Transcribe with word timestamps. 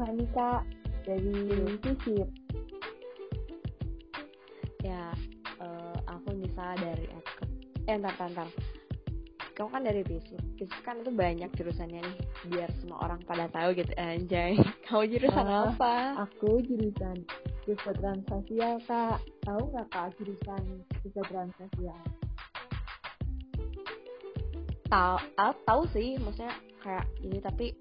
Hanika 0.00 0.64
dari 1.04 1.32
FISIP. 1.84 2.28
Ya, 4.80 5.12
uh, 5.60 5.96
aku 6.08 6.32
Nisa 6.36 6.72
dari. 6.80 7.06
Eh, 7.88 7.96
entar, 7.96 8.14
entar, 8.16 8.48
Kamu 9.52 9.68
kan 9.68 9.84
dari 9.84 10.00
FISIP. 10.00 10.40
FISIP 10.56 10.80
kan 10.80 11.04
itu 11.04 11.12
banyak 11.12 11.52
jurusannya 11.52 12.00
nih, 12.00 12.16
biar 12.48 12.70
semua 12.80 13.04
orang 13.04 13.20
pada 13.28 13.44
tahu 13.52 13.76
gitu. 13.76 13.92
Anjay, 14.00 14.56
kamu 14.88 15.04
jurusan 15.18 15.44
uh, 15.44 15.74
apa? 15.76 16.24
Aku 16.28 16.64
jurusan 16.64 17.20
kesejahteraan 17.68 18.24
sosial, 18.24 18.80
Kak. 18.88 19.20
Tahu 19.44 19.62
nggak, 19.68 19.88
Kak, 19.92 20.16
jurusan 20.16 20.62
kesejahteraan 20.96 21.52
sosial? 21.60 22.00
Tahu, 24.90 25.16
tahu 25.68 25.82
sih, 25.92 26.18
maksudnya 26.18 26.56
kayak 26.80 27.06
ini 27.20 27.38
tapi 27.38 27.76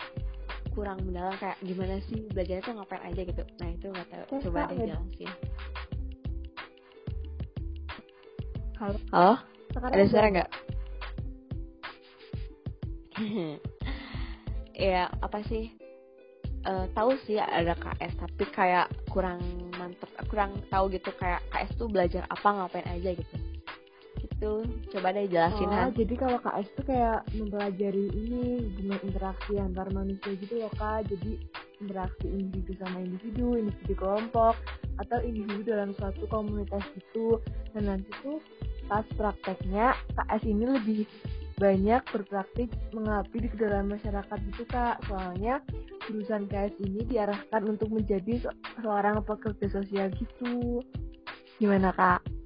kurang 0.80 1.04
mendalam 1.04 1.36
kayak 1.44 1.60
gimana 1.60 2.00
sih 2.08 2.24
belajarnya 2.32 2.64
tuh 2.64 2.74
ngapain 2.80 3.04
aja 3.04 3.22
gitu. 3.28 3.44
Nah 3.60 3.68
itu 3.68 3.86
nggak 3.92 4.08
tahu. 4.08 4.24
Terus 4.32 4.44
coba 4.48 4.72
deh 4.72 4.78
jelasin. 4.80 5.32
Halo? 8.80 8.96
Halo? 9.12 9.34
Sekarang 9.76 9.92
ada 9.92 10.06
suara 10.08 10.28
nggak? 10.32 10.50
Ya 14.80 15.12
apa 15.20 15.44
sih? 15.52 15.76
Uh, 16.64 16.88
tahu 16.96 17.20
sih 17.28 17.36
ada 17.36 17.76
KS 17.76 18.16
tapi 18.16 18.48
kayak 18.48 18.88
kurang 19.12 19.44
mantep 19.76 20.08
kurang 20.32 20.56
tahu 20.72 20.88
gitu 20.88 21.12
kayak 21.20 21.44
KS 21.52 21.76
tuh 21.76 21.92
belajar 21.92 22.24
apa 22.32 22.48
ngapain 22.48 22.88
aja 22.88 23.12
gitu 23.12 23.36
gitu. 24.40 24.64
Coba 24.96 25.12
deh 25.12 25.28
jelasin 25.28 25.68
oh, 25.68 25.76
Han. 25.76 25.92
jadi 25.92 26.16
kalau 26.16 26.40
KS 26.40 26.68
tuh 26.80 26.86
kayak 26.88 27.28
mempelajari 27.36 28.08
ini 28.16 28.72
gimana 28.80 29.04
interaksi 29.04 29.52
antar 29.60 29.92
manusia 29.92 30.32
gitu 30.40 30.64
ya 30.64 30.72
kak. 30.80 31.12
Jadi 31.12 31.44
interaksi 31.84 32.28
individu 32.32 32.72
sama 32.80 33.04
individu 33.04 33.60
individu 33.60 33.94
kelompok 34.00 34.56
atau 35.00 35.20
individu 35.20 35.76
dalam 35.76 35.92
suatu 36.00 36.24
komunitas 36.32 36.84
gitu. 36.96 37.44
Dan 37.76 37.92
nanti 37.92 38.10
tuh 38.24 38.40
pas 38.88 39.04
prakteknya 39.20 39.92
KS 40.16 40.44
ini 40.48 40.66
lebih 40.66 41.04
banyak 41.60 42.00
berpraktik 42.16 42.72
mengabdi 42.96 43.44
di 43.44 43.50
dalam 43.60 43.92
masyarakat 43.92 44.40
gitu 44.56 44.64
kak. 44.72 45.04
Soalnya 45.12 45.60
jurusan 46.08 46.48
KS 46.48 46.80
ini 46.80 47.04
diarahkan 47.04 47.68
untuk 47.68 47.92
menjadi 47.92 48.48
seorang 48.80 49.20
pekerja 49.28 49.68
sosial 49.68 50.08
gitu. 50.16 50.80
Gimana 51.60 51.92
kak? 51.92 52.39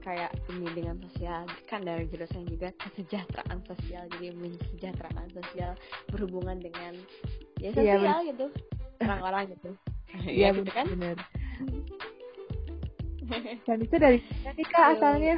Kayak 0.00 0.30
ini 0.50 0.66
dengan 0.72 0.96
sosial. 1.08 1.46
Kan 1.70 1.84
dari 1.86 2.06
jurusan 2.08 2.46
juga 2.48 2.70
kesejahteraan 2.80 3.58
sosial. 3.68 4.04
Jadi 4.16 4.34
mensejahterakan 4.34 5.28
sosial 5.34 5.72
berhubungan 6.10 6.58
dengan 6.62 6.94
ya 7.60 7.70
iya, 7.70 7.98
sosial 7.98 8.18
iya, 8.22 8.30
gitu. 8.32 8.46
Orang-orang 9.02 9.42
gitu. 9.54 9.70
Iya 10.14 10.54
gitu 10.54 10.70
kan? 10.70 10.86
benar. 10.94 11.18
Dan 13.66 13.78
itu 13.82 13.96
dari 13.98 14.18
mana 14.22 14.50
nih 14.54 14.66
kak 14.70 14.86
asalnya? 14.94 15.36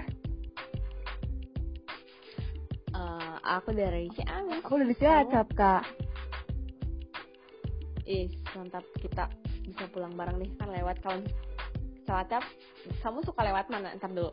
Uh, 2.92 3.36
aku 3.40 3.72
dari 3.72 4.12
Ciamis. 4.12 4.60
Aku 4.60 4.76
dari 4.76 4.94
Cilacap 5.00 5.48
kak. 5.56 5.84
Ih, 8.04 8.28
mantap. 8.52 8.84
Kita 9.00 9.32
bisa 9.64 9.88
pulang 9.96 10.12
bareng 10.12 10.36
nih. 10.44 10.50
Kan 10.60 10.76
lewat 10.76 11.00
kalau 11.00 11.24
Cilacap 12.04 12.44
kamu 13.02 13.18
suka 13.26 13.42
lewat 13.42 13.66
mana? 13.72 13.96
Ntar 13.98 14.12
dulu 14.14 14.30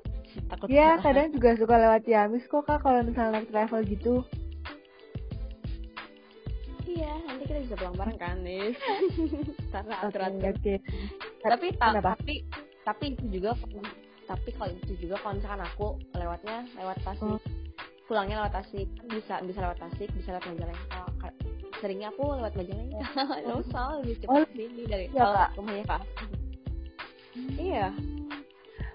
takut 0.50 0.68
Iya 0.70 1.00
kadang 1.02 1.30
juga 1.34 1.50
suka 1.58 1.76
lewat 1.78 2.02
Ciamis 2.06 2.46
kok 2.50 2.64
kak 2.66 2.82
kalau 2.82 3.06
misalnya 3.06 3.42
naik 3.42 3.50
travel 3.50 3.82
gitu. 3.86 4.16
Iya 6.84 7.14
nanti 7.26 7.44
kita 7.50 7.60
bisa 7.66 7.76
pulang 7.80 7.96
bareng 7.98 8.20
kan 8.22 8.38
nih 8.46 8.78
karena 9.74 9.96
atur 10.06 10.22
atur 10.30 10.42
okay, 10.46 10.52
okay. 10.54 10.78
tapi 11.42 11.68
ta 11.74 11.90
tapi 11.98 12.36
tapi 12.86 13.06
itu 13.18 13.26
juga 13.40 13.58
tapi 14.24 14.50
kalau 14.56 14.72
itu 14.72 14.94
juga 15.00 15.16
kalau 15.20 15.34
misalkan 15.36 15.64
aku 15.64 15.88
lewatnya 16.16 16.58
lewat 16.80 16.98
Tasik. 17.04 17.28
Oh. 17.28 17.40
pulangnya 18.08 18.44
lewat 18.44 18.54
Tasik. 18.62 18.88
Bisa 19.10 19.40
bisa 19.44 19.60
lewat 19.64 19.80
Tasik 19.80 20.10
bisa 20.16 20.36
lewat 20.36 20.46
Majalengka. 20.48 21.02
Seringnya 21.82 22.08
aku 22.14 22.24
lewat 22.40 22.54
Majalengka. 22.56 23.02
Oh. 23.50 23.60
usah 23.64 24.00
lebih 24.00 24.16
cepat 24.24 24.48
oh. 24.48 24.88
dari 24.88 25.06
ya, 25.12 25.50
rumahnya 25.58 25.86
kak. 25.88 26.02
Iya. 27.58 27.90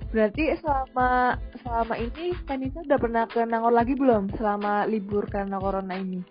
Berarti 0.09 0.57
selama 0.65 1.37
selama 1.61 1.95
ini 2.01 2.33
Kanisa 2.49 2.81
udah 2.81 2.97
pernah 2.97 3.25
ke 3.29 3.45
Nangor 3.45 3.77
lagi 3.77 3.93
belum 3.93 4.33
selama 4.41 4.89
libur 4.89 5.29
karena 5.29 5.61
corona 5.61 6.01
ini? 6.01 6.25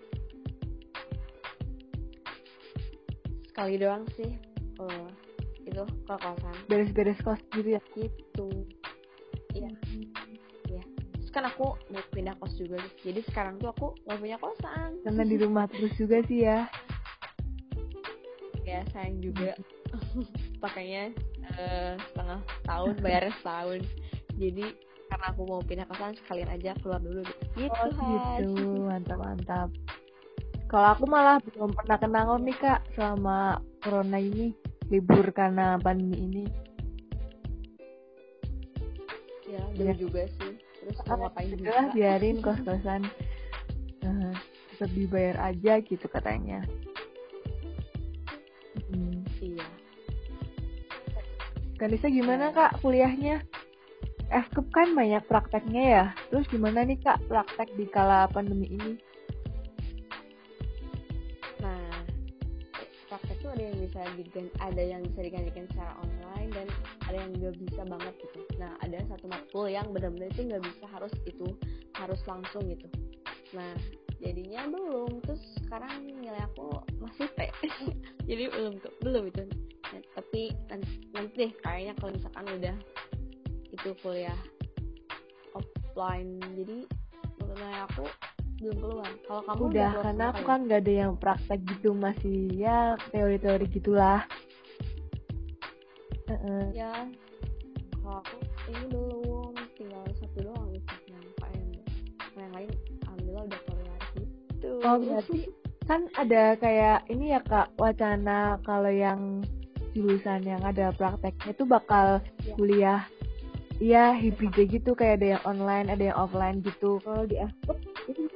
Sekali 3.54 3.78
doang 3.78 4.02
sih. 4.18 4.34
Oh, 4.82 5.06
itu 5.62 5.82
ke 5.86 6.14
kosan. 6.18 6.54
Beres-beres 6.66 7.18
kos 7.22 7.38
gitu 7.54 7.78
ya? 7.78 7.82
Gitu. 7.94 8.48
Iya. 9.54 9.70
Iya. 10.66 10.82
Terus 11.22 11.30
kan 11.30 11.46
aku 11.46 11.78
mau 11.94 12.02
pindah 12.10 12.34
kos 12.42 12.58
juga. 12.58 12.82
Jadi 13.06 13.22
sekarang 13.30 13.62
tuh 13.62 13.70
aku 13.70 13.94
nggak 14.10 14.18
punya 14.18 14.36
kosan. 14.42 14.98
Karena 15.06 15.22
di 15.22 15.36
rumah 15.38 15.70
terus 15.70 15.94
juga 15.94 16.18
sih 16.26 16.42
ya. 16.42 16.66
Ya 18.66 18.82
sayang 18.90 19.22
juga. 19.22 19.54
Makanya 20.66 21.14
uh, 21.56 21.92
setengah 22.12 22.40
tahun 22.66 22.94
bayarnya 23.00 23.34
setahun. 23.40 23.80
Jadi 24.38 24.66
karena 25.08 25.26
aku 25.32 25.42
mau 25.48 25.64
pindah 25.64 25.88
kosan 25.88 26.12
sekalian 26.20 26.52
aja 26.52 26.76
keluar 26.84 27.00
dulu 27.00 27.24
gitu 27.56 27.72
oh, 27.72 27.88
gitu. 27.88 28.60
Mantap 28.84 29.18
mantap 29.18 29.68
kalau 30.68 30.88
aku 30.92 31.04
malah 31.08 31.40
belum 31.40 31.72
pernah 31.72 31.96
ke 31.96 32.06
Nangor 32.06 32.44
nih 32.44 32.56
kak 32.60 32.84
selama 32.92 33.56
corona 33.80 34.20
ini 34.20 34.52
libur 34.92 35.32
karena 35.32 35.80
pandemi 35.80 36.16
ini. 36.28 36.44
Ya 39.48 39.64
ya. 39.72 39.96
juga 39.96 40.28
sih. 40.28 40.60
Terus 40.60 40.96
mau 41.08 41.24
ngapain 41.24 41.56
juga. 41.56 41.88
biarin 41.96 42.44
kos 42.44 42.60
kosan 42.68 43.08
uh, 44.04 44.36
tetap 44.76 44.90
dibayar 44.92 45.36
aja 45.48 45.80
gitu 45.80 46.04
katanya 46.04 46.60
Kanisa 51.78 52.10
gimana 52.10 52.50
kak 52.50 52.82
kuliahnya? 52.82 53.38
FKUP 54.28 54.66
kan 54.74 54.98
banyak 54.98 55.22
prakteknya 55.30 55.84
ya. 55.86 56.04
Terus 56.26 56.50
gimana 56.50 56.82
nih 56.82 56.98
kak 56.98 57.22
praktek 57.30 57.70
di 57.78 57.86
kala 57.86 58.26
pandemi 58.34 58.66
ini? 58.66 58.98
Nah, 61.62 62.02
praktek 63.06 63.38
tuh 63.38 63.54
ada 63.54 63.62
yang 63.62 63.78
bisa 63.78 64.00
diganti, 64.18 64.52
ada 64.58 64.82
yang 64.82 65.00
bisa 65.06 65.20
digantikan 65.22 65.64
secara 65.70 65.94
online 66.02 66.50
dan 66.50 66.66
ada 67.06 67.16
yang 67.22 67.30
nggak 67.38 67.54
bisa 67.62 67.82
banget 67.86 68.14
gitu. 68.26 68.40
Nah, 68.58 68.74
ada 68.82 68.98
satu 69.14 69.30
matkul 69.30 69.70
yang 69.70 69.86
benar-benar 69.94 70.34
itu 70.34 70.50
nggak 70.50 70.66
bisa 70.66 70.84
harus 70.90 71.14
itu 71.30 71.46
harus 71.94 72.18
langsung 72.26 72.66
gitu. 72.66 72.90
Nah, 73.54 73.70
jadinya 74.18 74.66
belum. 74.66 75.22
Terus 75.22 75.42
sekarang 75.62 76.10
nilai 76.10 76.42
aku 76.42 76.74
masih 76.98 77.30
P. 77.38 77.46
Jadi 78.28 78.50
belum 78.50 78.82
tuh, 78.82 78.92
belum 78.98 79.30
itu 79.30 79.46
tapi 80.16 80.52
nanti, 80.68 80.92
nanti 81.12 81.34
deh 81.36 81.52
kayaknya 81.64 81.92
kalau 81.98 82.10
misalkan 82.14 82.46
udah 82.48 82.76
itu 83.74 83.88
kuliah 84.00 84.40
offline. 85.54 86.40
Jadi 86.56 86.78
menurut 87.38 87.76
aku 87.88 88.04
belum 88.58 88.76
keluar. 88.82 89.10
Kalau 89.22 89.42
kamu 89.46 89.60
udah 89.70 89.90
karena 90.02 90.24
aku 90.34 90.42
kan 90.42 90.58
nggak 90.66 90.80
ada 90.82 90.92
yang 91.06 91.12
praktek 91.14 91.60
gitu 91.66 91.94
masih 91.94 92.50
ya 92.58 92.98
teori-teori 93.14 93.66
gitulah. 93.70 94.26
Uh 96.28 96.32
-uh. 96.36 96.64
ya 96.76 96.92
kalau 98.04 98.20
aku 98.20 98.36
ini 98.68 98.84
belum 98.92 99.52
tinggal 99.80 100.04
satu 100.20 100.38
doang 100.44 100.68
gitu 100.76 100.94
yang 101.08 101.24
KM 101.40 101.66
yang 102.36 102.52
lain 102.52 102.70
alhamdulillah 103.06 103.44
udah 103.48 103.60
keluar 103.64 104.00
gitu. 104.12 104.70
Oh 104.84 104.96
berarti 105.00 105.40
kan 105.88 106.04
ada 106.20 106.52
kayak 106.60 107.08
ini 107.08 107.32
ya 107.32 107.40
kak 107.40 107.72
wacana 107.80 108.60
kalau 108.60 108.92
yang 108.92 109.40
jurusan 109.96 110.44
yang 110.44 110.62
ada 110.64 110.92
prakteknya 110.96 111.52
itu 111.54 111.64
bakal 111.64 112.20
ya. 112.44 112.54
kuliah 112.56 113.00
Iya 113.78 114.10
hybrid 114.10 114.58
gitu 114.74 114.90
kayak 114.98 115.22
ada 115.22 115.26
yang 115.38 115.42
online 115.46 115.86
ada 115.86 116.04
yang 116.10 116.18
offline 116.18 116.58
gitu. 116.66 116.98
Kalau 117.06 117.22
di 117.30 117.38
itu 118.10 118.26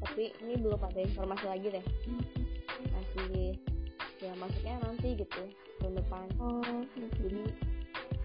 tapi 0.00 0.32
ini 0.40 0.56
belum 0.56 0.80
ada 0.80 0.96
informasi 0.96 1.44
lagi 1.44 1.76
deh. 1.76 1.86
Masih 2.88 3.52
ya 4.24 4.32
maksudnya 4.40 4.80
nanti 4.80 5.12
gitu 5.12 5.42
tahun 5.84 6.00
depan. 6.00 6.24
Oh 6.40 6.64
jadi 7.20 7.44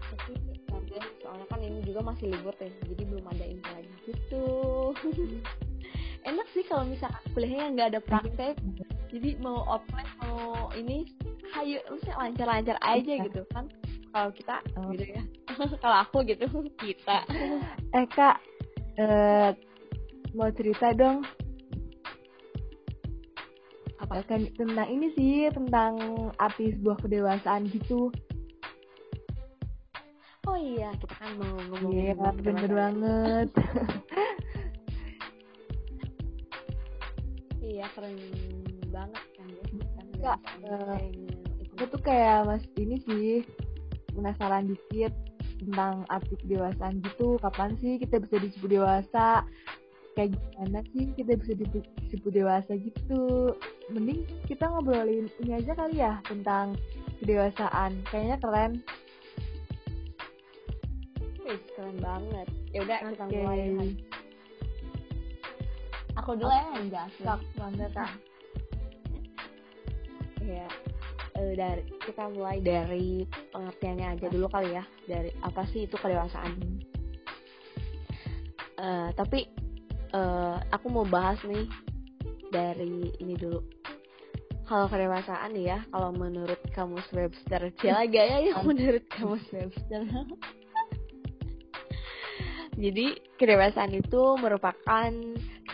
tapi 0.08 0.32
nanti 0.72 0.96
soalnya 1.20 1.46
kan 1.52 1.60
ini 1.60 1.80
juga 1.84 2.00
masih 2.00 2.32
libur 2.32 2.56
deh 2.64 2.72
jadi 2.88 3.04
belum 3.12 3.26
ada 3.28 3.44
info 3.44 3.70
lagi. 3.76 3.92
Gitu. 4.08 4.46
Enak 6.32 6.48
sih 6.56 6.64
kalau 6.64 6.88
misalkan 6.88 7.20
kuliahnya 7.36 7.76
nggak 7.76 7.90
ada 7.92 8.00
praktek 8.00 8.56
jadi 9.12 9.36
mau 9.44 9.68
offline 9.68 10.08
mau 10.24 10.72
ini 10.72 11.04
hayu 11.52 11.84
maksudnya 11.92 12.16
lancar-lancar 12.16 12.78
aja 12.80 13.14
iya. 13.20 13.28
gitu 13.28 13.44
kan. 13.52 13.68
Kalau 14.12 14.30
kita 14.32 14.56
oh. 14.80 14.92
gitu 14.96 15.06
ya. 15.12 15.24
Kalau 15.84 15.98
aku 16.08 16.18
gitu 16.24 16.48
kita. 16.82 17.28
Eh 17.98 18.08
kak 18.08 18.40
eh, 18.96 19.52
mau 20.32 20.48
cerita 20.56 20.96
dong. 20.96 21.28
Apa? 24.00 24.24
Apa 24.24 24.32
kan 24.32 24.48
tentang 24.56 24.88
ini 24.88 25.12
sih 25.20 25.52
tentang 25.52 26.00
arti 26.40 26.72
sebuah 26.80 27.04
kedewasaan 27.04 27.68
gitu. 27.68 28.16
Oh 30.48 30.58
iya 30.58 30.90
kita 30.98 31.16
kan 31.20 31.36
mau 31.36 31.52
ngomongin 31.70 32.16
iya 32.16 32.32
bener 32.34 32.72
banget. 32.72 33.50
Iya 37.62 37.86
keren 37.94 38.51
banget 38.92 39.24
kan 39.40 39.50
ya 40.22 40.34
itu. 41.10 41.26
aku 41.82 41.98
tuh 41.98 42.02
kayak 42.06 42.46
mas 42.46 42.64
ini 42.78 43.02
sih 43.10 43.42
penasaran 44.14 44.70
dikit 44.70 45.14
tentang 45.62 46.06
arti 46.10 46.34
kedewasaan 46.42 47.02
gitu. 47.02 47.38
Kapan 47.42 47.74
sih 47.82 47.98
kita 47.98 48.22
bisa 48.22 48.38
disebut 48.42 48.70
dewasa? 48.70 49.46
Kayak 50.14 50.36
gimana 50.36 50.80
sih 50.92 51.04
kita 51.16 51.40
bisa 51.40 51.54
disebut, 51.56 52.32
dewasa 52.36 52.72
gitu? 52.76 53.56
Mending 53.90 54.28
kita 54.46 54.68
ngobrolin 54.68 55.32
ini 55.40 55.52
aja 55.56 55.72
kali 55.74 56.04
ya 56.04 56.20
tentang 56.28 56.76
kedewasaan. 57.24 58.04
Kayaknya 58.12 58.38
keren. 58.44 58.72
Wih, 61.42 61.62
keren 61.74 61.98
banget. 62.04 62.48
Ya 62.76 62.80
udah 62.84 63.00
kita 63.08 63.24
Oke. 63.26 63.40
mulai 63.40 63.96
aku 66.12 66.36
dulu 66.36 66.52
ya 66.52 66.66
yang 66.76 66.88
jelasin. 66.92 67.24
Kak, 67.24 67.40
mangga 67.56 67.88
kak 67.96 68.12
ya 70.46 70.68
eh, 71.38 71.54
dari 71.56 71.84
kita 72.02 72.30
mulai 72.34 72.60
dari 72.60 73.26
pengertiannya 73.54 74.08
aja 74.18 74.28
dulu 74.30 74.48
kali 74.50 74.76
ya. 74.76 74.84
Dari 75.06 75.32
apa 75.42 75.64
sih 75.70 75.86
itu 75.86 75.96
kedewasaan? 75.98 76.54
Eh, 78.82 79.10
tapi 79.14 79.46
eh, 80.12 80.58
aku 80.74 80.88
mau 80.90 81.06
bahas 81.06 81.38
nih 81.46 81.66
dari 82.50 83.14
ini 83.22 83.38
dulu. 83.38 83.62
Kalau 84.72 84.88
kedewasaan 84.88 85.52
ya 85.60 85.84
kalau 85.92 86.16
menurut 86.16 86.60
kamus 86.72 87.04
Webster 87.12 87.76
Cila 87.76 88.08
gaya 88.14 88.40
ya 88.40 88.56
menurut 88.64 89.04
kamus 89.12 89.44
Webster 89.52 90.08
jadi 92.82 93.20
kedewasaan 93.36 93.94
itu 93.94 94.22
merupakan 94.40 95.12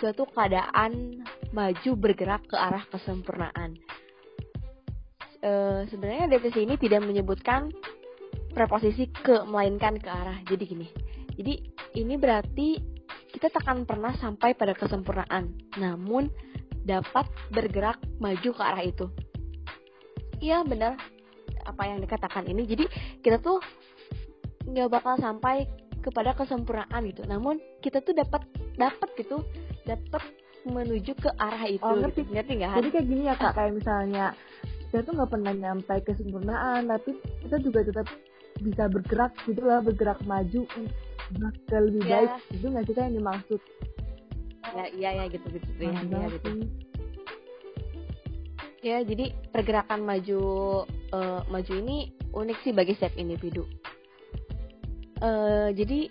suatu 0.01 0.25
keadaan 0.33 1.23
maju 1.55 1.91
bergerak 1.95 2.43
ke 2.49 2.57
arah 2.57 2.83
kesempurnaan 2.89 3.77
Eh, 5.37 5.81
sebenarnya 5.93 6.25
definisi 6.25 6.65
ini 6.65 6.75
tidak 6.81 7.05
menyebutkan 7.05 7.69
preposisi 8.57 9.05
ke 9.13 9.45
melainkan 9.45 10.01
ke 10.01 10.09
arah. 10.09 10.41
Jadi 10.49 10.63
gini. 10.65 10.87
Jadi 11.37 11.53
ini 12.01 12.17
berarti 12.17 12.81
kita 13.29 13.53
tak 13.53 13.69
akan 13.69 13.85
pernah 13.85 14.17
sampai 14.17 14.57
pada 14.57 14.73
kesempurnaan, 14.73 15.53
namun 15.77 16.33
dapat 16.81 17.29
bergerak 17.53 18.01
maju 18.17 18.49
ke 18.49 18.63
arah 18.63 18.81
itu. 18.81 19.05
Iya 20.41 20.65
benar 20.65 20.97
apa 21.69 21.83
yang 21.85 22.01
dikatakan 22.01 22.49
ini. 22.49 22.65
Jadi 22.65 22.89
kita 23.21 23.37
tuh 23.37 23.61
nggak 24.65 24.89
bakal 24.89 25.21
sampai 25.21 25.69
kepada 26.01 26.33
kesempurnaan 26.33 27.05
gitu. 27.05 27.21
Namun 27.29 27.61
kita 27.85 28.01
tuh 28.01 28.17
dapat 28.17 28.41
dapat 28.73 29.09
gitu, 29.21 29.45
dapat 29.85 30.23
menuju 30.65 31.13
ke 31.13 31.29
arah 31.37 31.69
itu. 31.69 31.85
Oh, 31.85 31.93
ngerti. 31.93 32.25
gitu. 32.25 32.33
Ngerti 32.33 32.51
nggak? 32.57 32.73
Jadi 32.81 32.89
kayak 32.89 33.05
gini 33.05 33.21
ya 33.29 33.35
kak 33.37 33.53
kayak 33.53 33.73
misalnya 33.77 34.25
kita 34.87 35.03
tuh 35.03 35.13
nggak 35.19 35.31
pernah 35.31 35.53
nyampe 35.53 35.93
kesempurnaan 36.03 36.87
tapi 36.87 37.19
kita 37.43 37.59
juga 37.59 37.83
tetap 37.83 38.07
bisa 38.57 38.89
bergerak 38.89 39.35
gitu 39.45 39.61
lah 39.61 39.83
bergerak 39.83 40.17
maju 40.25 40.65
ke 41.67 41.75
lebih 41.77 42.01
Ya. 42.07 42.23
baik. 42.23 42.31
Itu 42.55 42.65
nggak 42.71 42.83
sih 42.87 42.93
yang 42.95 43.15
dimaksud? 43.19 43.61
Ya 44.67 44.85
iya 44.91 45.09
ya 45.23 45.25
gitu 45.31 45.45
gitu 45.51 45.67
ya, 45.79 45.91
iya, 45.91 46.27
gitu. 46.31 46.49
Ya 48.83 48.97
jadi 49.03 49.25
pergerakan 49.51 50.07
maju 50.07 50.41
eh, 50.87 51.41
maju 51.51 51.73
ini 51.75 51.97
unik 52.31 52.57
sih 52.63 52.71
bagi 52.71 52.95
setiap 52.95 53.15
individu. 53.19 53.67
Eh, 55.17 55.69
jadi 55.73 56.07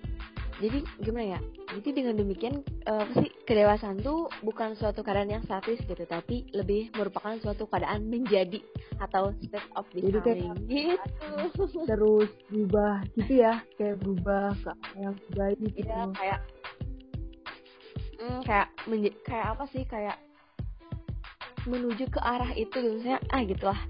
jadi 0.56 0.78
gimana 0.98 1.36
ya? 1.36 1.40
Jadi 1.76 1.88
dengan 1.92 2.14
demikian 2.16 2.54
eh, 2.84 3.00
apa 3.04 3.12
sih 3.18 3.30
kedewasaan 3.44 4.00
tuh 4.00 4.32
bukan 4.40 4.72
suatu 4.72 5.04
keadaan 5.04 5.28
yang 5.28 5.44
statis 5.44 5.76
gitu 5.82 6.04
tapi 6.04 6.48
lebih 6.50 6.88
merupakan 6.96 7.36
suatu 7.38 7.66
keadaan 7.66 8.08
menjadi 8.08 8.64
atau 8.96 9.36
state 9.36 9.60
of 9.76 9.84
Jadi 9.92 10.08
kayak- 10.16 10.24
becoming 10.24 10.66
gitu. 10.66 11.28
Terus 11.84 12.30
berubah 12.48 12.94
gitu 13.14 13.32
ya 13.36 13.54
kayak 13.76 13.96
berubah 14.00 14.56
ke 14.56 14.70
arah 14.72 14.94
yang 14.96 15.14
baik 15.32 15.58
gitu. 15.60 15.76
Iya 15.84 16.00
kayak 16.14 16.40
hmm, 18.16 18.40
kayak 18.42 18.66
kayak 19.22 19.46
apa 19.52 19.64
sih 19.68 19.84
kayak 19.84 20.16
menuju 21.66 22.06
ke 22.08 22.20
arah 22.22 22.54
itu 22.54 22.78
gitu 22.78 23.18
ah 23.28 23.42
gitulah 23.42 23.80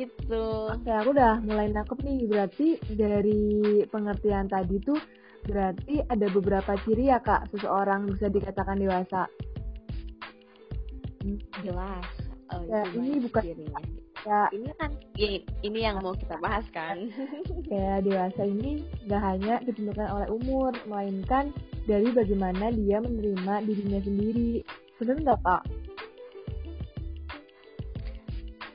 gitu 0.00 0.44
Oke, 0.72 0.88
aku 0.88 1.12
udah 1.12 1.44
mulai 1.44 1.68
nangkep 1.68 2.00
nih. 2.00 2.24
Berarti 2.24 2.68
dari 2.96 3.42
pengertian 3.84 4.48
tadi 4.48 4.80
tuh 4.80 4.96
berarti 5.44 6.04
ada 6.04 6.26
beberapa 6.32 6.72
ciri 6.84 7.08
ya 7.08 7.20
kak 7.20 7.48
seseorang 7.52 8.08
bisa 8.08 8.32
dikatakan 8.32 8.80
dewasa. 8.80 9.28
Hmm, 11.20 11.36
jelas 11.60 12.06
oh, 12.56 12.64
Ya, 12.64 12.80
ini 12.96 13.20
bukan- 13.20 13.44
cirinya. 13.44 13.80
Ya, 14.20 14.52
ini 14.52 14.68
kan 14.76 14.92
ya, 15.16 15.40
ini 15.64 15.78
yang 15.80 15.96
mau 16.04 16.12
kita 16.12 16.36
bahas 16.44 16.68
kan 16.76 17.08
kayak 17.64 18.04
dewasa 18.06 18.44
ini 18.44 18.84
gak 19.08 19.16
hanya 19.24 19.64
ditentukan 19.64 20.12
oleh 20.12 20.28
umur, 20.28 20.76
melainkan 20.84 21.56
dari 21.88 22.12
bagaimana 22.12 22.68
dia 22.68 23.00
menerima 23.00 23.64
dirinya 23.64 24.00
sendiri. 24.04 24.60
Bener 25.00 25.16
nggak 25.24 25.40
kak? 25.40 25.62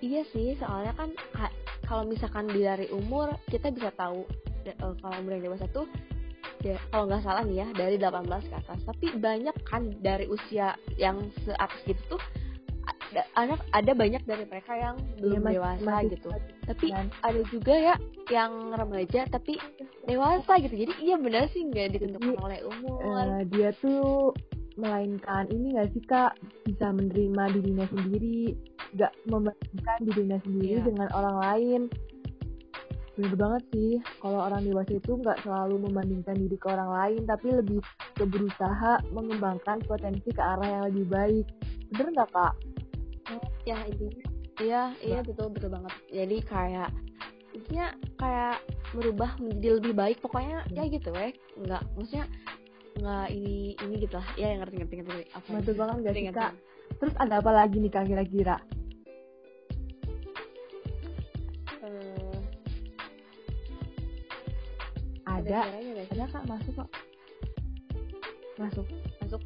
Iya 0.06 0.22
sih 0.28 0.54
soalnya 0.56 0.94
kan 0.94 1.10
ka- 1.32 1.56
kalau 1.82 2.06
misalkan 2.06 2.46
dari 2.48 2.86
umur 2.92 3.34
kita 3.46 3.70
bisa 3.70 3.90
tahu 3.92 4.22
eh, 4.64 4.74
kalau 4.78 5.16
umur 5.18 5.34
yang 5.34 5.50
dewasa 5.50 5.66
tuh 5.68 5.90
ya, 6.62 6.78
kalau 6.90 7.06
nggak 7.06 7.22
salah 7.22 7.42
nih 7.42 7.58
ya 7.60 7.68
dari 7.72 7.96
18 7.96 8.26
ke 8.44 8.56
atas. 8.56 8.80
Tapi 8.84 9.06
banyak 9.16 9.56
kan 9.64 9.82
dari 10.00 10.26
usia 10.26 10.74
yang 10.96 11.18
seatas 11.40 11.78
gitu 11.84 12.18
tuh 12.18 12.22
ada 12.86 13.22
anak 13.36 13.62
ada 13.72 13.92
banyak 13.94 14.22
dari 14.24 14.44
mereka 14.44 14.74
yang 14.74 14.96
belum 15.16 15.32
Iya, 15.32 15.42
masih- 15.42 15.56
dewasa 15.56 15.86
masih 15.88 16.10
gitu. 16.12 16.30
tapi 16.66 16.88
kan. 16.90 17.06
ada 17.22 17.42
juga 17.48 17.74
ya 17.74 17.96
yang 18.28 18.52
remaja 18.72 19.22
tapi 19.28 19.54
dewasa 20.04 20.54
gitu. 20.60 20.76
Jadi 20.76 20.94
iya 21.02 21.16
benar 21.16 21.46
sih 21.48 21.62
nggak 21.64 21.88
ditentukan 21.92 22.34
Jadi, 22.34 22.42
oleh 22.42 22.60
umur. 22.64 22.98
Eh, 23.00 23.42
dia 23.48 23.70
tuh 23.76 24.34
melainkan 24.76 25.48
ini 25.48 25.72
gak 25.72 25.88
sih 25.92 26.04
kak? 26.04 26.36
Bisa 26.66 26.92
menerima 26.92 27.44
dirinya 27.54 27.86
sendiri, 27.88 28.52
gak 28.96 29.12
membandingkan 29.28 29.98
dirinya 30.02 30.40
sendiri 30.42 30.80
Iya. 30.80 30.86
dengan 30.88 31.08
orang 31.12 31.38
lain. 31.40 31.82
Bener 33.16 33.36
banget 33.40 33.64
sih, 33.72 33.92
kalau 34.20 34.44
orang 34.44 34.68
dewasa 34.68 34.92
itu 34.92 35.16
nggak 35.16 35.40
selalu 35.40 35.88
membandingkan 35.88 36.36
diri 36.36 36.60
ke 36.60 36.68
orang 36.68 36.92
lain, 36.92 37.22
tapi 37.24 37.48
lebih 37.48 37.80
ke 38.12 38.28
berusaha 38.28 39.00
mengembangkan 39.16 39.80
potensi 39.88 40.36
ke 40.36 40.44
arah 40.44 40.68
yang 40.68 40.84
lebih 40.92 41.06
baik. 41.08 41.46
Bener 41.96 42.12
nggak 42.12 42.32
kak? 42.32 42.54
ya 43.66 43.82
intinya 43.90 44.22
iya 44.62 44.82
iya 45.02 45.20
betul 45.26 45.50
betul 45.50 45.74
banget 45.74 45.90
jadi 46.14 46.38
kayak 46.46 46.90
intinya 47.52 47.88
kayak 48.22 48.62
merubah 48.94 49.34
menjadi 49.42 49.82
lebih 49.82 49.94
baik 49.98 50.18
pokoknya 50.22 50.62
ya 50.70 50.86
gitu 50.86 51.10
ya 51.10 51.34
nggak 51.58 51.82
maksudnya 51.98 52.26
nggak 53.02 53.26
ini 53.34 53.74
ini 53.82 53.94
gitu 54.06 54.16
lah 54.22 54.28
ya 54.38 54.54
yang 54.54 54.62
ngerti 54.62 54.76
ngerti 54.78 54.96
ngerti 55.02 55.24
apa 55.34 55.48
Betul 55.58 55.76
banget 55.76 55.96
Ngerti, 56.06 56.22
sih 56.22 56.36
kak? 56.38 56.54
Terus 57.02 57.16
ada 57.18 57.34
apa 57.42 57.52
lagi 57.52 57.76
nih 57.82 57.92
kak 57.92 58.06
kira-kira? 58.06 58.56
Ada, 65.46 65.62
ada 66.10 66.26
kak 66.26 66.44
masuk 66.50 66.74
kok. 66.74 66.90
Masuk. 68.58 68.88
masuk 69.22 69.42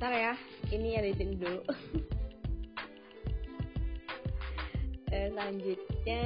ntar 0.00 0.16
ya 0.16 0.32
ini 0.72 0.96
editin 0.96 1.36
dulu 1.36 1.60
Eh, 5.10 5.26
selanjutnya 5.34 6.22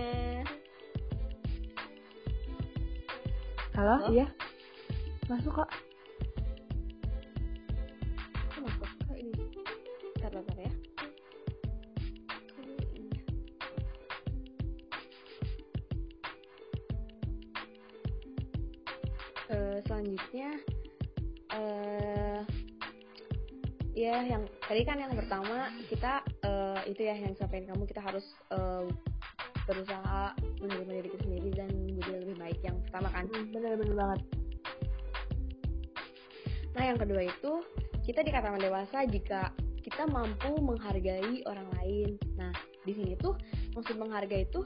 Halo, 3.73 3.97
Halo? 3.97 4.12
iya? 4.12 4.26
Masuk. 5.26 5.57
Kok 5.57 5.67
pertama 25.25 25.73
kita 25.88 26.21
eh, 26.45 26.81
itu 26.93 27.00
ya 27.09 27.16
yang 27.16 27.33
sampaikan 27.40 27.73
kamu 27.73 27.88
kita 27.88 28.04
harus 28.04 28.37
eh, 28.52 28.85
berusaha 29.64 30.37
menerima 30.61 30.93
diri 31.00 31.09
kita 31.16 31.25
sendiri 31.25 31.50
dan 31.57 31.69
menjadi 31.73 32.21
lebih 32.28 32.37
baik. 32.37 32.59
Yang 32.61 32.76
pertama 32.85 33.09
kan? 33.09 33.25
Hmm, 33.33 33.49
Bener-bener 33.49 33.97
banget. 33.97 34.21
Nah, 36.76 36.83
yang 36.85 36.99
kedua 37.00 37.23
itu 37.25 37.52
kita 38.04 38.21
dikatakan 38.21 38.61
dewasa 38.61 39.09
jika 39.09 39.49
kita 39.81 40.04
mampu 40.12 40.61
menghargai 40.61 41.40
orang 41.49 41.69
lain. 41.81 42.21
Nah 42.37 42.52
di 42.85 42.93
sini 42.93 43.16
tuh 43.16 43.33
maksud 43.73 43.97
menghargai 43.97 44.45
itu 44.45 44.61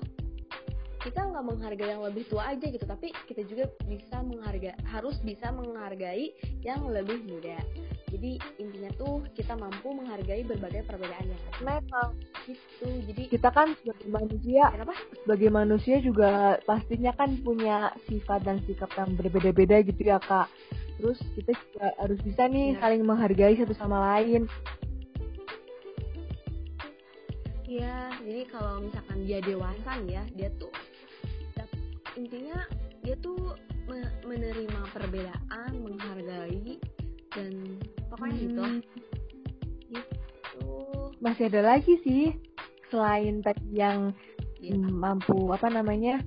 kita 0.99 1.23
nggak 1.23 1.45
menghargai 1.47 1.95
yang 1.95 2.03
lebih 2.03 2.27
tua 2.27 2.51
aja 2.51 2.67
gitu 2.67 2.83
tapi 2.83 3.15
kita 3.31 3.47
juga 3.47 3.71
bisa 3.87 4.19
menghargai 4.19 4.75
harus 4.91 5.15
bisa 5.23 5.55
menghargai 5.55 6.35
yang 6.67 6.83
lebih 6.91 7.23
muda 7.23 7.63
jadi 8.19 8.33
intinya 8.59 8.91
tuh 8.99 9.23
kita 9.39 9.55
mampu 9.55 9.95
menghargai 9.95 10.43
berbagai 10.43 10.83
perbedaan 10.91 11.31
yang 11.31 11.39
ada 11.39 11.63
memang. 11.63 12.11
Gitu. 12.51 12.89
Jadi 13.07 13.23
kita 13.31 13.49
kan 13.55 13.79
sebagai 13.79 14.11
manusia 14.11 14.63
kenapa 14.75 14.95
sebagai 15.23 15.51
manusia 15.55 15.97
juga 16.03 16.59
pastinya 16.67 17.15
kan 17.15 17.39
punya 17.47 17.95
sifat 18.11 18.43
dan 18.43 18.59
sikap 18.67 18.91
yang 18.99 19.15
berbeda-beda 19.15 19.87
gitu 19.87 20.03
ya 20.03 20.19
kak. 20.19 20.51
Terus 20.99 21.23
kita 21.39 21.55
juga 21.55 21.87
harus 22.03 22.19
bisa 22.27 22.51
nih 22.51 22.75
Ya. 22.75 22.79
saling 22.83 23.03
menghargai 23.07 23.55
satu 23.55 23.75
sama 23.79 24.19
lain. 24.19 24.51
Iya, 27.69 28.11
jadi 28.27 28.43
kalau 28.51 28.83
misalkan 28.83 29.29
dia 29.29 29.39
dewasa 29.45 29.91
nih 30.03 30.19
ya, 30.19 30.25
dia 30.35 30.49
tuh 30.59 30.73
intinya 32.19 32.59
dia 33.07 33.15
tuh 33.23 33.55
me- 33.87 34.17
menerima 34.27 34.81
perbedaan, 34.91 35.71
menghargai 35.87 36.83
dan 37.31 37.79
pokoknya 38.19 38.37
gitu 38.43 38.59
lah. 38.59 38.73
Hmm, 38.75 40.05
Tuh, 40.59 41.07
masih 41.23 41.45
ada 41.47 41.61
lagi 41.63 41.95
sih 42.03 42.35
selain 42.91 43.39
tadi 43.41 43.79
yang 43.79 44.11
ya. 44.59 44.75
mm, 44.75 44.91
mampu 44.91 45.55
apa 45.55 45.71
namanya 45.71 46.19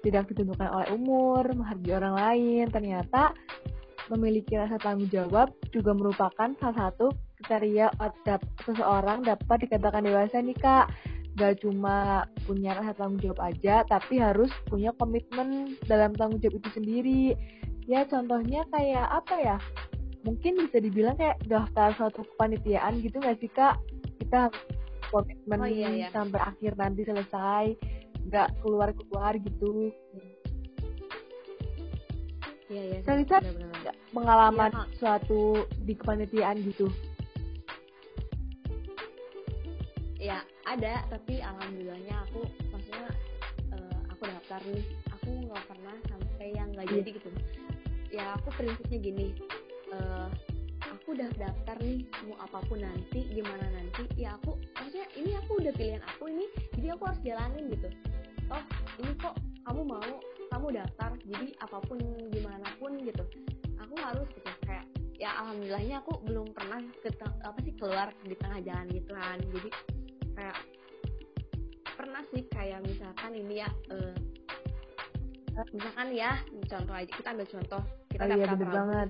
tidak 0.00 0.32
ditentukan 0.32 0.64
oleh 0.64 0.88
umur 0.96 1.44
menghargai 1.52 1.92
orang 1.92 2.16
lain 2.16 2.66
ternyata 2.72 3.36
memiliki 4.08 4.56
rasa 4.56 4.80
tanggung 4.80 5.12
jawab 5.12 5.52
juga 5.70 5.94
merupakan 5.94 6.50
salah 6.58 6.88
satu 6.88 7.12
kriteria 7.38 7.92
dap 8.26 8.42
seseorang 8.64 9.22
dapat 9.22 9.68
dikatakan 9.68 10.02
dewasa 10.08 10.40
nih 10.40 10.56
kak 10.56 10.90
gak 11.38 11.62
cuma 11.62 12.26
punya 12.42 12.74
rasa 12.74 12.96
tanggung 12.98 13.22
jawab 13.22 13.54
aja 13.54 13.86
tapi 13.86 14.18
harus 14.18 14.50
punya 14.66 14.90
komitmen 14.98 15.78
dalam 15.86 16.10
tanggung 16.18 16.42
jawab 16.42 16.58
itu 16.58 16.68
sendiri 16.74 17.24
ya 17.86 18.02
contohnya 18.08 18.66
kayak 18.74 19.06
apa 19.06 19.34
ya 19.38 19.56
mungkin 20.20 20.52
bisa 20.60 20.78
dibilang 20.78 21.16
kayak 21.16 21.40
daftar 21.44 21.96
suatu 21.96 22.22
kepanitiaan 22.34 23.00
gitu 23.00 23.16
nggak 23.16 23.40
sih 23.40 23.48
kak 23.48 23.80
kita 24.18 24.52
komitmen 25.08 25.58
Oh, 25.58 25.66
iya, 25.66 25.88
iya. 25.90 26.08
sampai 26.10 26.38
akhir 26.38 26.76
nanti 26.76 27.02
selesai 27.02 27.74
nggak 28.26 28.48
keluar 28.60 28.92
keluar 28.92 29.32
gitu 29.36 29.90
Iya, 32.70 32.82
iya. 32.86 32.98
Nggak 33.02 33.96
pengalaman 34.14 34.70
Kak. 34.70 34.86
suatu 34.94 35.66
di 35.82 35.90
kepanitiaan 35.92 36.62
gitu 36.62 36.86
Ya, 40.14 40.44
ada, 40.62 41.00
tapi 41.08 41.40
alhamdulillahnya 41.40 42.12
aku 42.28 42.44
maksudnya 42.68 43.08
eh, 43.72 43.98
aku 44.06 44.22
daftar 44.22 44.60
nih. 44.68 44.84
Aku 45.16 45.28
nggak 45.48 45.64
pernah 45.64 45.96
sampai 46.06 46.46
yang 46.52 46.68
nggak 46.70 46.86
Iya. 46.86 46.94
jadi 46.94 47.10
gitu. 47.16 47.30
Ya, 48.12 48.24
aku 48.36 48.48
prinsipnya 48.52 48.98
gini. 49.00 49.26
Eh, 49.94 50.28
aku 50.80 51.14
udah 51.14 51.30
daftar 51.38 51.76
nih 51.82 52.06
mau 52.26 52.36
apa 52.42 52.58
pun 52.66 52.78
nanti 52.82 53.26
gimana 53.30 53.66
nanti 53.74 54.06
ya 54.14 54.36
aku 54.38 54.58
maksudnya 54.78 55.06
ini 55.16 55.30
aku 55.38 55.50
udah 55.58 55.72
pilihan 55.74 56.02
aku 56.04 56.24
ini 56.30 56.46
jadi 56.76 56.86
aku 56.94 57.02
harus 57.08 57.20
jalanin 57.22 57.64
gitu. 57.70 57.88
Oh 58.50 58.62
ini 59.02 59.12
kok 59.18 59.34
kamu 59.66 59.82
mau 59.86 60.10
kamu 60.50 60.66
daftar 60.74 61.10
jadi 61.26 61.48
apa 61.62 61.78
pun 61.86 61.98
gimana 62.30 62.68
pun 62.78 62.92
gitu. 63.02 63.24
Aku 63.80 63.94
harus 63.98 64.28
gitu 64.34 64.50
kayak 64.66 64.86
ya 65.20 65.30
alhamdulillahnya 65.44 66.00
aku 66.00 66.16
belum 66.24 66.52
pernah 66.56 66.80
ke 67.02 67.10
apa 67.20 67.58
sih 67.62 67.74
keluar 67.76 68.08
di 68.24 68.34
tengah 68.38 68.60
jalan 68.64 68.86
gitu 68.90 69.10
kan. 69.14 69.38
Jadi 69.38 69.70
kayak 70.34 70.58
pernah 72.00 72.22
sih 72.32 72.42
kayak 72.48 72.80
misalkan 72.88 73.32
ini 73.36 73.60
ya 73.60 73.68
eh, 73.92 74.16
misalkan 75.74 76.08
ya 76.16 76.40
contoh 76.64 76.94
aja 76.94 77.12
kita 77.12 77.28
ambil 77.36 77.48
contoh 77.48 77.82
kita 78.08 78.22
oh 78.24 78.26
iya 78.26 78.36
daftar 78.46 78.56
Prabu. 78.56 78.72
banget 78.72 79.08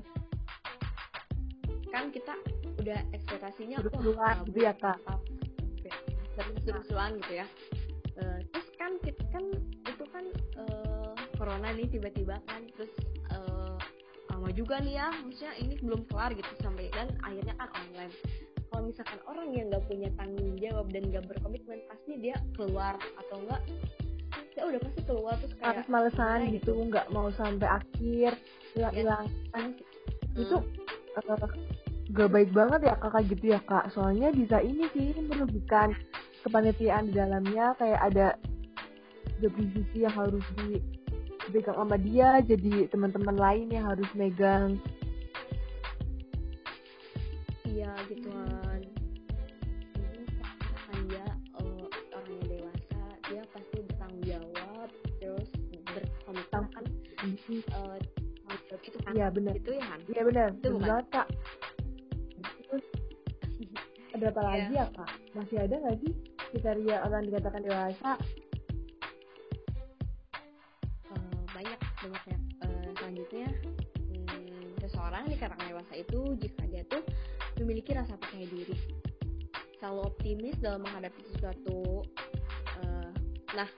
kan 1.90 2.08
kita 2.14 2.34
udah 2.80 2.98
ekspektasinya 3.12 3.76
Seru-seruan 3.84 4.34
gitu 4.48 4.58
ya, 4.64 4.72
Kak? 4.78 4.98
seru-seruan 6.64 7.20
gitu 7.20 7.32
ya. 7.44 7.46
Eh, 8.20 8.38
terus 8.52 8.68
kan 8.76 8.96
kita 9.04 9.22
kan 9.32 9.44
itu 9.84 10.04
kan 10.12 10.24
eh, 10.60 11.12
corona 11.36 11.68
nih 11.72 11.88
tiba-tiba 11.88 12.40
kan 12.48 12.64
terus 12.76 12.92
eh, 13.32 13.76
lama 14.32 14.48
juga 14.56 14.80
nih 14.80 14.96
ya 15.00 15.08
maksudnya 15.24 15.54
ini 15.60 15.74
belum 15.80 16.04
kelar 16.08 16.32
gitu 16.36 16.52
sampai 16.64 16.88
dan 16.96 17.12
akhirnya 17.24 17.54
kan 17.60 17.68
online. 17.76 18.14
Kalau 18.70 18.86
misalkan 18.86 19.20
orang 19.26 19.48
yang 19.50 19.66
nggak 19.68 19.84
punya 19.90 20.08
tanggung 20.14 20.54
jawab 20.56 20.86
dan 20.94 21.02
nggak 21.10 21.24
berkomitmen 21.26 21.80
pasti 21.90 22.12
dia 22.22 22.36
keluar 22.54 22.94
atau 23.18 23.36
enggak 23.42 23.62
ya 24.58 24.66
udah 24.66 24.80
pasti 24.82 25.00
keluar 25.06 25.34
terus 25.40 25.54
kayak 25.56 25.72
harus 25.72 25.86
malesan 25.88 26.38
gimana 26.42 26.54
gitu 26.58 26.72
nggak 26.90 27.06
mau 27.14 27.28
sampai 27.32 27.68
akhir 27.70 28.32
hilang 28.76 28.94
hilang 28.94 29.26
itu 30.36 30.56
eh, 31.16 31.50
gak 32.10 32.30
baik 32.34 32.50
banget 32.50 32.80
ya 32.90 32.94
kakak 32.98 33.24
gitu 33.30 33.44
ya 33.54 33.60
kak. 33.62 33.90
Soalnya 33.94 34.34
bisa 34.34 34.58
ini 34.62 34.86
sih 34.94 35.14
merugikan 35.22 35.94
kepanitiaan 36.42 37.10
di 37.10 37.12
dalamnya. 37.14 37.74
Kayak 37.78 38.00
ada 38.12 38.26
divisi 39.40 40.04
yang 40.04 40.12
harus 40.12 40.44
dipegang 40.58 41.76
sama 41.78 41.96
dia 41.96 42.42
jadi 42.44 42.86
teman-teman 42.92 43.36
lain 43.38 43.66
yang 43.72 43.86
harus 43.88 44.08
megang. 44.18 44.76
Iya 47.70 47.94
gituan 48.10 48.82
jadi 49.94 50.22
kan 50.90 50.98
dia 51.08 51.26
orangnya 52.12 52.44
dewasa 52.50 53.02
dia 53.30 53.42
pasti 53.54 53.76
bertanggung 53.86 54.24
jawab 54.26 54.88
terus 55.22 55.48
berkomitmen 55.86 56.64
kan 56.74 56.84
jawab 57.70 58.02
itu 58.82 58.98
kan 59.02 59.12
Iya, 59.14 59.26
benar. 59.30 59.54
itu 59.56 59.70
ya 59.74 59.84
kan 59.86 60.00
iya 60.10 60.22
benar. 60.26 60.48
Itu 60.54 60.68
bukan? 60.74 60.82
banget 60.86 61.06
kak. 61.14 61.26
terus 61.30 61.39
ada 64.20 64.28
apa 64.28 64.40
Iya. 64.40 64.48
lagi 64.52 64.74
ya 64.74 64.86
kak 64.92 65.10
masih 65.32 65.56
ada 65.58 65.74
nggak 65.76 65.96
sih? 65.98 66.12
Kriteria 66.50 66.96
orang 67.02 67.22
dikatakan 67.24 67.60
dewasa? 67.62 68.10
Eh, 71.06 71.40
banyak 71.50 71.78
banyaknya 72.00 72.36
Eh, 72.60 72.88
selanjutnya 72.94 73.46
hmm, 73.96 74.64
seseorang 74.78 75.24
dikatakan 75.26 75.66
dewasa 75.66 75.94
itu 75.94 76.18
jika 76.38 76.62
dia 76.66 76.82
tuh 76.86 77.02
memiliki 77.56 77.92
rasa 77.92 78.14
percaya 78.14 78.46
diri. 78.46 78.76
Selalu 79.76 80.00
optimis 80.04 80.56
dalam 80.58 80.84
menghadapi 80.84 81.20
sesuatu 81.30 82.04
Eh, 82.76 83.10
nah 83.52 83.68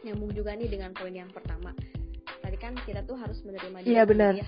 nyambung 0.00 0.32
juga 0.32 0.52
nih 0.52 0.68
dengan 0.68 0.92
poin 0.92 1.12
yang 1.12 1.28
pertama. 1.28 1.72
Tadi 2.40 2.56
kan 2.56 2.76
kita 2.78 3.00
tuh 3.02 3.16
harus 3.16 3.40
menerima 3.40 3.78
diri 3.80 3.90
Iya, 3.90 4.04
benar. 4.04 4.32
ya 4.36 4.44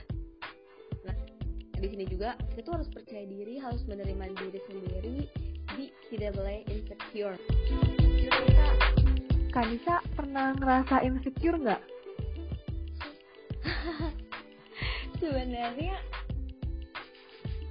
di 1.76 1.88
sini 1.92 2.04
juga 2.09 2.33
kita 2.52 2.64
tuh 2.64 2.73
harus 2.80 2.88
percaya 2.88 3.25
diri 3.28 3.61
harus 3.61 3.85
menerima 3.85 4.33
diri 4.40 4.61
sendiri 4.64 5.16
jadi 5.76 5.87
tidak 6.09 6.30
boleh 6.40 6.64
insecure. 6.73 7.37
Kanisa 9.52 10.00
pernah 10.16 10.56
ngerasa 10.56 11.04
insecure 11.04 11.61
nggak? 11.61 11.83
Sebenarnya 15.21 16.00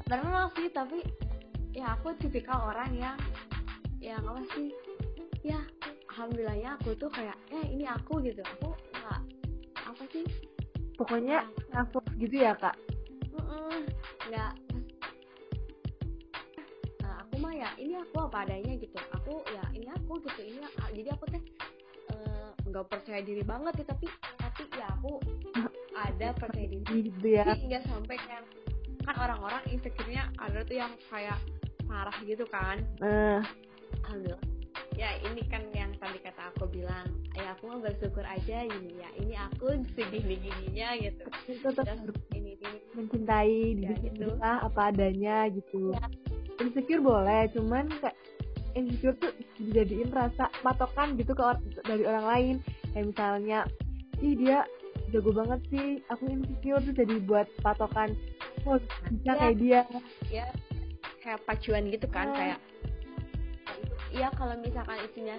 pernah 0.05 0.53
sih 0.53 0.69
tapi 0.69 1.01
ya 1.74 1.97
aku 1.97 2.13
tipikal 2.21 2.69
orang 2.69 2.93
yang 2.93 3.17
yang 3.97 4.21
apa 4.21 4.45
sih? 4.53 4.69
Ya 5.41 5.65
alhamdulillahnya 6.13 6.77
aku 6.77 6.93
tuh 6.93 7.09
kayak 7.09 7.38
eh 7.50 7.65
ini 7.74 7.89
aku 7.89 8.21
gitu. 8.21 8.45
Aku 8.62 8.77
nggak 9.01 9.21
apa 9.81 10.03
sih? 10.13 10.29
Pokoknya 10.93 11.41
ngafuk 11.74 12.05
gitu 12.21 12.45
ya 12.45 12.53
kak 12.53 12.85
Mm-mm, 13.65 13.84
nggak. 14.29 14.51
Nah, 17.01 17.13
aku 17.25 17.34
mah 17.41 17.53
ya 17.57 17.69
ini 17.81 17.98
aku 17.98 18.15
apa 18.29 18.45
adanya 18.45 18.77
gitu. 18.77 18.93
Aku 19.22 19.41
ya 19.50 19.65
ini 19.74 19.89
aku 19.89 20.22
gitu 20.22 20.41
ini 20.45 20.62
jadi 20.93 21.10
aku 21.17 21.25
teh 21.34 21.41
eh, 22.13 22.50
nggak 22.69 22.86
percaya 22.86 23.25
diri 23.25 23.41
banget 23.41 23.81
ya 23.81 23.86
tapi 23.89 24.05
tapi 24.38 24.63
ya 24.77 24.86
aku 24.93 25.17
ada 25.98 26.27
percaya 26.38 26.67
diri. 26.69 27.10
Gitu 27.10 27.25
ya. 27.25 27.57
Nggak 27.57 27.89
sampai 27.89 28.15
kayak 28.22 28.45
kan 29.01 29.15
orang-orang 29.17 29.62
insecure-nya 29.74 30.29
ada 30.38 30.62
tuh 30.62 30.77
yang 30.77 30.93
kayak 31.10 31.38
parah 31.89 32.17
gitu 32.22 32.45
kan. 32.50 32.86
Alhamdulillah 34.05 34.54
ya 34.96 35.10
ini 35.22 35.44
kan 35.46 35.60
yang 35.72 35.92
tadi 35.96 36.18
kata 36.18 36.52
aku 36.52 36.66
bilang 36.68 37.04
ya 37.34 37.52
aku 37.52 37.68
mah 37.68 37.80
bersyukur 37.82 38.24
aja 38.24 38.64
ini 38.64 38.96
ya 38.96 39.10
ini 39.18 39.36
aku 39.36 39.75
segini 39.92 40.40
gininya 40.40 40.96
gitu 40.98 41.24
itu 41.46 41.60
tetap 41.62 41.84
harus 41.86 42.16
ini 42.32 42.56
ini 42.56 42.80
mencintai 42.94 43.75
Ya, 43.75 43.92
diri 43.92 44.08
gitu. 44.10 44.28
lah 44.36 44.64
apa 44.64 44.90
adanya 44.90 45.52
gitu 45.52 45.92
Ya. 45.92 46.08
insecure 46.58 47.04
boleh 47.04 47.52
cuman 47.52 47.92
kayak 47.94 48.16
insecure 48.74 49.16
tuh 49.16 49.32
dijadiin 49.58 50.10
rasa 50.10 50.48
patokan 50.60 51.16
gitu 51.16 51.32
ke 51.32 51.44
or- 51.44 51.60
dari 51.84 52.04
orang 52.04 52.25
lain 52.25 52.56
kayak 52.90 53.06
misalnya 53.06 53.60
ih 54.20 54.32
dia 54.34 54.64
jago 55.12 55.32
banget 55.32 55.60
sih 55.68 55.88
aku 56.08 56.24
insecure 56.30 56.80
tuh 56.82 56.96
jadi 56.96 57.16
buat 57.22 57.48
patokan 57.60 58.16
aku 58.62 58.80
bisa 59.12 59.28
Ya. 59.28 59.34
kayak 59.36 59.56
dia 59.60 59.80
ya 60.32 60.46
kayak 61.20 61.44
pacuan 61.44 61.92
gitu 61.92 62.08
kan 62.08 62.32
Ah. 62.32 62.36
kayak 62.38 62.60
Iya 64.15 64.31
kalau 64.39 64.55
misalkan 64.63 64.95
isinya 65.03 65.36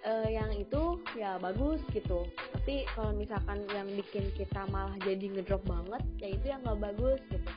eh, 0.00 0.28
yang 0.32 0.48
itu 0.56 0.96
ya 1.12 1.36
bagus 1.36 1.84
gitu. 1.92 2.24
Tapi 2.56 2.88
kalau 2.96 3.12
misalkan 3.12 3.68
yang 3.68 3.84
bikin 3.92 4.32
kita 4.32 4.64
malah 4.72 4.96
jadi 5.04 5.28
ngedrop 5.28 5.60
banget 5.68 6.00
ya 6.24 6.28
itu 6.32 6.46
yang 6.48 6.64
nggak 6.64 6.80
bagus 6.80 7.20
gitu. 7.28 7.50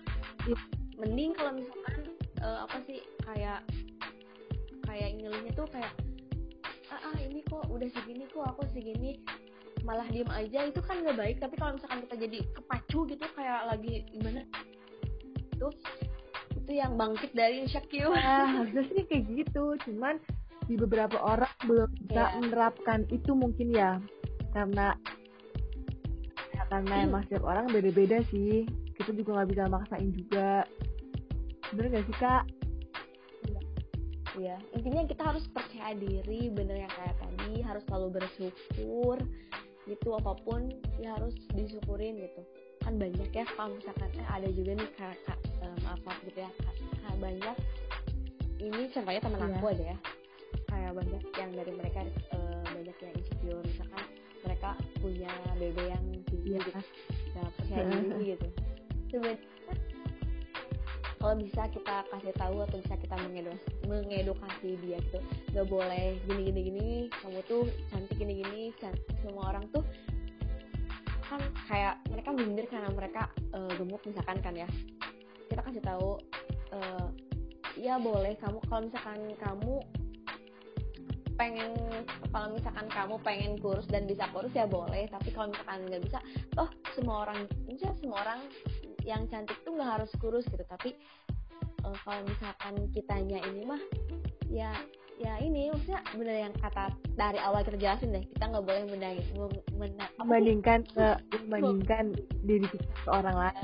Iya. 0.51 0.59
mending 0.99 1.31
kalau 1.33 1.55
misalkan 1.55 1.99
eh, 2.43 2.59
apa 2.67 2.77
sih 2.83 2.99
kayak 3.23 3.63
kayak 4.83 5.09
ngeluhnya 5.17 5.51
tuh 5.55 5.67
kayak 5.71 5.89
ah, 6.91 6.99
ah 6.99 7.17
ini 7.23 7.39
kok 7.47 7.63
udah 7.71 7.87
segini 7.95 8.27
kok 8.27 8.43
aku 8.43 8.67
segini. 8.75 9.23
Malah 9.87 10.07
diem 10.11 10.27
aja 10.31 10.67
itu 10.67 10.83
kan 10.83 10.99
nggak 10.99 11.15
baik. 11.15 11.37
Tapi 11.39 11.55
kalau 11.55 11.79
misalkan 11.79 12.03
kita 12.07 12.15
jadi 12.27 12.39
kepacu 12.59 12.99
gitu 13.07 13.25
kayak 13.39 13.71
lagi 13.71 14.03
gimana? 14.11 14.43
Itu 15.55 15.71
itu 16.63 16.79
yang 16.79 16.95
bangkit 16.95 17.35
dari 17.35 17.67
insecure 17.67 18.15
Nah, 18.15 18.63
harusnya 18.63 18.83
sih 18.87 19.03
kayak 19.03 19.23
gitu. 19.27 19.75
Cuman 19.83 20.15
di 20.65 20.79
beberapa 20.79 21.19
orang 21.19 21.51
belum 21.67 21.91
bisa 22.07 22.31
Iya. 22.31 22.39
menerapkan 22.39 23.03
itu 23.11 23.35
mungkin 23.35 23.75
ya. 23.75 23.99
Karena 24.55 24.95
ya 26.55 26.63
karena 26.71 26.95
Hmm. 27.03 27.05
emang 27.11 27.21
setiap 27.27 27.43
orang 27.43 27.67
beda-beda 27.67 28.23
sih. 28.31 28.63
Kita 28.95 29.11
juga 29.11 29.43
nggak 29.43 29.49
bisa 29.51 29.63
maksain 29.67 30.09
juga. 30.15 30.63
Bener 31.73 31.99
gak 31.99 32.05
sih 32.07 32.17
kak? 32.21 32.43
Iya, 34.33 34.57
intinya 34.73 35.05
kita 35.05 35.29
harus 35.29 35.45
percaya 35.53 35.93
diri, 35.93 36.49
bener 36.49 36.81
yang 36.81 36.89
kayak 36.89 37.13
tadi, 37.21 37.61
harus 37.61 37.85
selalu 37.85 38.17
bersyukur, 38.17 39.21
gitu 39.85 40.09
apa 40.17 40.33
pun 40.41 40.73
ya 40.97 41.13
harus 41.13 41.37
disyukurin 41.53 42.17
gitu. 42.17 42.41
Kan 42.93 43.09
banyak 43.09 43.33
ya 43.33 43.41
kalau 43.57 43.73
misalkan 43.73 44.05
eh 44.21 44.27
ada 44.29 44.45
juga 44.53 44.77
nih 44.77 44.89
kak, 44.93 45.17
kak 45.25 45.39
eh, 45.65 45.75
maaf 45.81 45.97
maaf 46.05 46.19
gitu 46.29 46.45
ya, 46.45 46.51
kak, 46.61 46.75
kak 46.77 47.15
banyak. 47.17 47.57
Ini 48.61 48.81
contohnya 48.93 49.17
temen 49.17 49.39
Iya. 49.41 49.49
aku 49.57 49.65
aja 49.73 49.85
ya, 49.89 49.97
kayak 50.69 50.91
banyak 50.93 51.23
yang 51.33 51.51
dari 51.57 51.71
mereka 51.73 51.99
eh, 52.05 52.61
banyak 52.69 52.93
yang 53.01 53.13
insecure, 53.17 53.61
misalkan 53.65 54.03
mereka 54.45 54.69
punya 55.01 55.31
bebe 55.57 55.83
yang 55.89 56.05
tinggi 56.29 56.53
Iya. 56.53 56.59
gitu, 56.61 56.69
nah 57.33 57.47
percaya 57.57 57.81
diri 57.89 58.25
gitu. 58.37 58.47
Sebenarnya 59.09 59.41
kalau 61.17 61.35
bisa 61.41 61.61
kita 61.73 61.95
kasih 62.13 62.33
tahu 62.37 62.55
atau 62.61 62.77
bisa 62.77 62.93
kita 62.93 63.15
mengedukasi, 63.17 63.69
mengedukasi 63.89 64.69
dia 64.85 65.01
gitu 65.01 65.17
nggak 65.49 65.65
boleh 65.65 66.05
gini 66.29 66.41
gini 66.45 66.61
gini 66.61 66.87
kamu 67.09 67.41
tuh 67.49 67.63
cantik 67.89 68.21
gini 68.21 68.45
gini 68.45 68.61
can- 68.77 69.01
semua 69.23 69.49
orang 69.49 69.65
tuh 69.73 69.81
kan 71.33 71.41
kayak 71.65 71.95
mereka 72.13 72.29
minder 72.29 72.65
karena 72.69 72.89
mereka 72.93 73.21
eh, 73.57 73.71
gemuk 73.81 74.01
misalkan 74.05 74.37
kan 74.45 74.53
ya. 74.53 74.69
Kita 75.49 75.61
kasih 75.65 75.81
tahu 75.81 76.21
eh, 76.77 77.07
ya 77.81 77.97
boleh 77.97 78.37
kamu 78.37 78.61
kalau 78.69 78.85
misalkan 78.85 79.19
kamu 79.41 79.75
pengen 81.33 81.73
kalau 82.29 82.53
misalkan 82.53 82.85
kamu 82.93 83.15
pengen 83.25 83.53
kurus 83.57 83.89
dan 83.89 84.05
bisa 84.05 84.29
kurus 84.29 84.53
ya 84.53 84.69
boleh 84.69 85.09
tapi 85.09 85.33
kalau 85.33 85.49
misalkan 85.49 85.81
nggak 85.89 86.05
bisa 86.05 86.21
oh 86.61 86.69
semua 86.93 87.25
orang 87.25 87.49
bisa 87.65 87.89
semua 87.97 88.21
orang 88.21 88.45
yang 89.01 89.25
cantik 89.33 89.57
tuh 89.65 89.73
nggak 89.73 89.99
harus 89.99 90.11
kurus 90.21 90.45
gitu. 90.45 90.61
Tapi 90.69 90.93
eh, 91.81 91.97
kalau 92.05 92.21
misalkan 92.29 92.73
kitanya 92.93 93.41
ini 93.49 93.61
mah 93.65 93.81
ya 94.53 94.69
ya 95.23 95.39
ini 95.39 95.71
maksudnya 95.71 96.03
bener 96.13 96.35
yang 96.43 96.53
kata 96.53 96.85
dari 97.13 97.39
awal 97.39 97.63
kita 97.63 97.79
jelasin 97.79 98.11
deh 98.11 98.23
kita 98.27 98.43
nggak 98.45 98.61
boleh 98.61 98.83
mendang 98.85 99.15
mem- 99.33 99.65
mena- 99.73 100.03
apa 100.03 100.11
sih? 100.11 100.19
Membandingkan 100.21 100.79
ke 100.85 101.07
membandingkan 101.39 102.05
diri 102.43 102.67
kita 102.67 102.83
ke 102.85 103.09
orang 103.09 103.35
lain. 103.39 103.55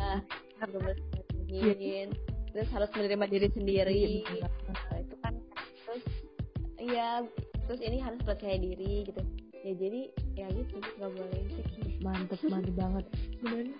Nggak 0.57 0.69
boleh 0.73 0.95
membandingin. 0.95 2.09
terus 2.49 2.65
harus 2.73 2.89
menerima 2.89 3.25
diri 3.29 3.47
sendiri 3.51 4.01
Iya. 4.25 4.49
Nah, 4.65 4.97
itu 4.97 5.15
kan 5.21 5.33
terus 5.85 6.03
ya 6.81 7.09
terus 7.67 7.79
ini 7.79 7.97
harus 7.99 8.17
percaya 8.19 8.57
diri 8.57 9.05
gitu 9.05 9.21
ya 9.59 9.73
jadi 9.75 10.01
ya 10.33 10.47
gitu 10.49 10.79
nggak 10.79 11.11
boleh 11.13 11.37
insecure 11.45 11.93
Mantep, 11.99 12.39
mantep 12.47 12.73
banget. 12.73 13.05
Sebenarnya 13.37 13.77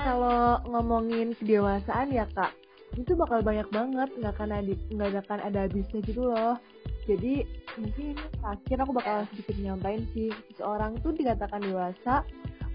kalau 0.00 0.40
ngomongin 0.64 1.34
kedewasaan 1.34 2.08
ya 2.08 2.24
kak 2.30 2.54
itu 2.92 3.12
bakal 3.16 3.40
banyak 3.40 3.64
banget 3.72 4.08
nggak 4.20 4.32
akan 4.36 4.50
ada 4.52 4.74
nggak 4.92 5.24
akan 5.24 5.40
ada 5.40 5.58
habisnya 5.64 6.00
gitu 6.04 6.28
loh. 6.28 6.60
Jadi 7.08 7.42
mungkin 7.80 8.14
ini 8.14 8.26
terakhir 8.38 8.76
aku 8.84 8.92
bakal 8.94 9.16
sedikit 9.32 9.56
nyampain 9.58 10.02
sih 10.14 10.30
seseorang 10.52 10.94
tuh 11.02 11.10
dikatakan 11.16 11.64
dewasa 11.64 12.22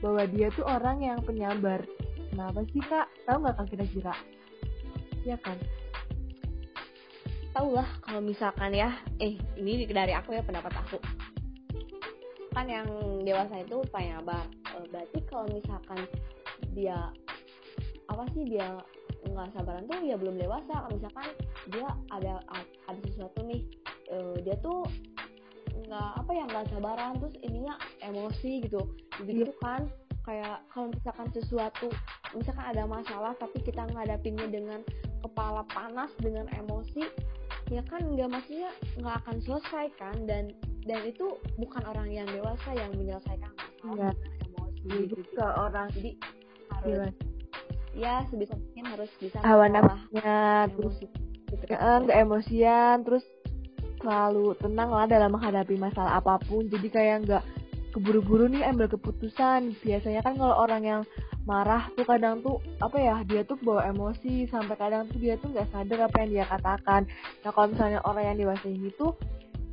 bahwa 0.01 0.23
dia 0.29 0.51
tuh 0.53 0.65
orang 0.67 1.05
yang 1.05 1.19
penyabar 1.21 1.85
kenapa 2.33 2.65
sih 2.73 2.81
kak? 2.83 3.07
Tahu 3.29 3.37
nggak 3.45 3.55
kak 3.55 3.67
kira-kira? 3.71 4.13
Ya 5.23 5.37
kan? 5.39 5.57
Tau 7.55 7.73
lah 7.73 7.87
kalau 8.03 8.21
misalkan 8.21 8.73
ya 8.73 8.93
eh 9.21 9.37
ini 9.57 9.85
dari 9.89 10.13
aku 10.13 10.35
ya 10.35 10.43
pendapat 10.43 10.73
aku. 10.75 10.97
Kan 12.57 12.65
yang 12.67 12.89
dewasa 13.21 13.61
itu 13.61 13.85
penyabar 13.93 14.45
Eh, 14.77 14.85
berarti 14.93 15.19
kalau 15.25 15.49
misalkan 15.49 15.99
dia 16.77 17.09
apa 18.07 18.23
sih 18.33 18.45
dia 18.45 18.77
nggak 19.31 19.51
sabaran 19.55 19.83
tuh 19.87 19.99
ya 20.03 20.15
belum 20.15 20.35
dewasa. 20.37 20.75
Misalkan 20.91 21.27
dia 21.71 21.87
ada 22.13 22.39
ada 22.87 22.99
sesuatu 23.07 23.39
nih 23.43 23.61
eh, 24.11 24.35
dia 24.43 24.55
tuh 24.59 24.87
nggak 25.87 26.09
apa 26.19 26.31
ya 26.33 26.43
nggak 26.47 26.67
sabaran. 26.71 27.19
Terus 27.21 27.35
ininya 27.43 27.75
emosi 28.03 28.51
gitu. 28.65 28.81
Gitu 29.23 29.51
kan. 29.59 29.87
Kayak 30.27 30.59
kalau 30.75 30.91
misalkan 30.91 31.27
sesuatu 31.31 31.87
misalkan 32.35 32.65
ada 32.67 32.83
masalah 32.83 33.31
tapi 33.39 33.63
kita 33.63 33.87
ngadapinnya 33.95 34.47
dengan 34.51 34.83
kepala 35.23 35.63
panas 35.71 36.11
dengan 36.19 36.45
emosi 36.59 37.07
ya 37.67 37.83
kan 37.91 37.99
nggak 37.99 38.31
maksudnya 38.31 38.71
nggak 38.99 39.15
akan 39.23 39.37
selesai 39.43 39.85
kan. 39.95 40.15
Dan 40.27 40.51
dan 40.87 41.03
itu 41.03 41.35
bukan 41.59 41.83
orang 41.83 42.07
yang 42.11 42.27
dewasa 42.31 42.71
yang 42.75 42.91
menyelesaikan 42.95 43.51
Iya. 43.83 44.11
masalah 44.11 44.15
dengan 44.15 44.35
emosi 44.47 44.87
gitu. 45.07 45.15
ke 45.35 45.45
orang 45.45 45.87
jadi 45.95 46.11
harus 46.71 47.13
ya 47.97 48.21
sebisa 48.29 48.53
mungkin 48.53 48.85
harus 48.93 49.11
bisa 49.17 49.41
hawa 49.41 49.65
nafsunya 49.67 50.69
terus 50.69 50.95
gitu 51.49 51.65
kan. 51.73 52.05
eh, 52.07 52.21
emosian 52.21 53.01
terus 53.01 53.25
selalu 54.01 54.53
tenang 54.61 54.89
lah 54.93 55.05
dalam 55.09 55.33
menghadapi 55.33 55.75
masalah 55.77 56.21
apa 56.21 56.37
pun. 56.45 56.69
Jadi 56.69 56.87
kayak 56.87 57.15
nggak 57.27 57.43
keburu-buru 57.97 58.45
nih 58.49 58.63
ambil 58.69 58.87
keputusan. 58.91 59.73
Biasanya 59.81 60.21
kan 60.21 60.37
kalau 60.37 60.55
orang 60.55 60.83
yang 60.85 61.01
marah 61.47 61.87
tuh 61.95 62.05
kadang 62.05 62.43
tuh 62.43 62.61
apa 62.83 62.97
ya 62.99 63.15
dia 63.25 63.41
tuh 63.43 63.57
bawa 63.61 63.89
emosi. 63.89 64.45
Sampai 64.47 64.77
kadang 64.77 65.09
tuh 65.09 65.17
dia 65.17 65.35
tuh 65.41 65.49
nggak 65.51 65.69
sadar 65.73 66.07
apa 66.07 66.15
yang 66.23 66.29
dia 66.29 66.45
katakan. 66.45 67.01
Nah 67.41 67.49
kalau 67.51 67.67
misalnya 67.73 67.99
orang 68.05 68.23
yang 68.33 68.37
dewasa 68.37 68.65
ini 68.69 68.89
tuh 68.95 69.17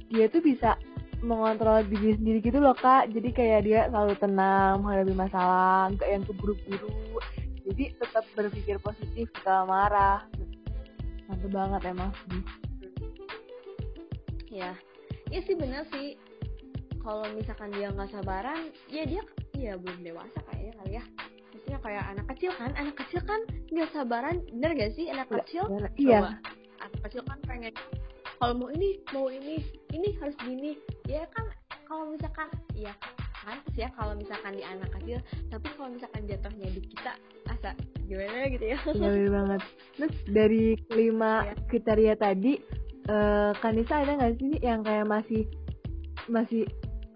dia 0.09 0.27
tuh 0.29 0.41
bisa 0.41 0.77
mengontrol 1.25 1.81
diri 1.89 2.17
sendiri 2.17 2.39
gitu 2.41 2.59
loh 2.61 2.77
kak. 2.77 3.13
Jadi 3.13 3.29
kayak 3.33 3.61
dia 3.65 3.81
selalu 3.93 4.15
tenang 4.17 4.81
menghadapi 4.81 5.15
masalah 5.17 5.93
nggak 5.93 6.09
yang 6.09 6.23
keburu-buru 6.25 7.21
jadi 7.64 7.85
tetap 7.96 8.24
berpikir 8.37 8.77
positif 8.81 9.33
kalau 9.40 9.72
marah. 9.72 10.20
Mantep 11.29 11.48
banget 11.48 11.81
emang. 11.88 12.12
Sih 12.29 12.44
ya 14.55 14.77
ya 15.33 15.40
sih 15.42 15.57
bener 15.57 15.88
sih. 15.90 16.20
Kalau 17.00 17.24
misalkan 17.37 17.72
dia 17.72 17.92
nggak 17.92 18.12
sabaran 18.12 18.72
ya 18.88 19.05
dia 19.09 19.22
ya 19.57 19.77
belum 19.81 20.05
dewasa 20.05 20.38
kayaknya 20.53 20.72
kali 20.81 20.92
ya. 21.00 21.05
Maksudnya 21.53 21.79
kayak 21.81 22.05
anak 22.12 22.27
kecil 22.37 22.53
kan? 22.61 22.70
Anak 22.77 22.94
kecil 23.00 23.20
kan 23.24 23.40
nggak 23.72 23.90
sabaran 23.96 24.37
bener 24.53 24.70
gak 24.77 24.92
sih? 24.92 25.09
Anak 25.09 25.29
kecil 25.33 25.64
iya 25.96 26.20
Coba, 26.20 26.31
anak 26.85 27.00
kecil 27.09 27.22
kan 27.24 27.38
pengen 27.48 27.74
kalau 28.37 28.55
mau 28.61 28.68
ini 28.77 29.00
mau 29.16 29.33
ini 29.33 29.64
ini 29.96 30.09
harus 30.20 30.37
gini. 30.44 30.77
Ya 31.09 31.24
kan 31.33 31.48
kalau 31.88 32.12
misalkan 32.12 32.53
ya 32.77 32.92
pantas 33.45 33.75
ya 33.77 33.89
kalau 33.93 34.17
misalkan 34.17 34.57
di 34.57 34.65
anak 34.65 34.89
kecil 34.91 35.21
tapi 35.53 35.67
kalau 35.77 35.89
misalkan 35.93 36.23
jatuhnya 36.25 36.69
di 36.73 36.81
kita 36.81 37.13
asa 37.47 37.71
gimana 38.05 38.49
gitu 38.49 38.65
ya 38.65 38.79
Iya 38.91 39.09
bener 39.13 39.31
banget. 39.33 39.61
Terus 39.97 40.15
dari 40.29 40.65
kelima 40.89 41.33
Iya. 41.45 41.55
kriteria 41.69 42.15
tadi, 42.17 42.53
eh 43.07 43.53
Kanisa 43.61 44.01
ada 44.01 44.13
nggak 44.17 44.35
sih 44.41 44.53
yang 44.61 44.81
kayak 44.81 45.07
masih 45.09 45.43
masih 46.29 46.65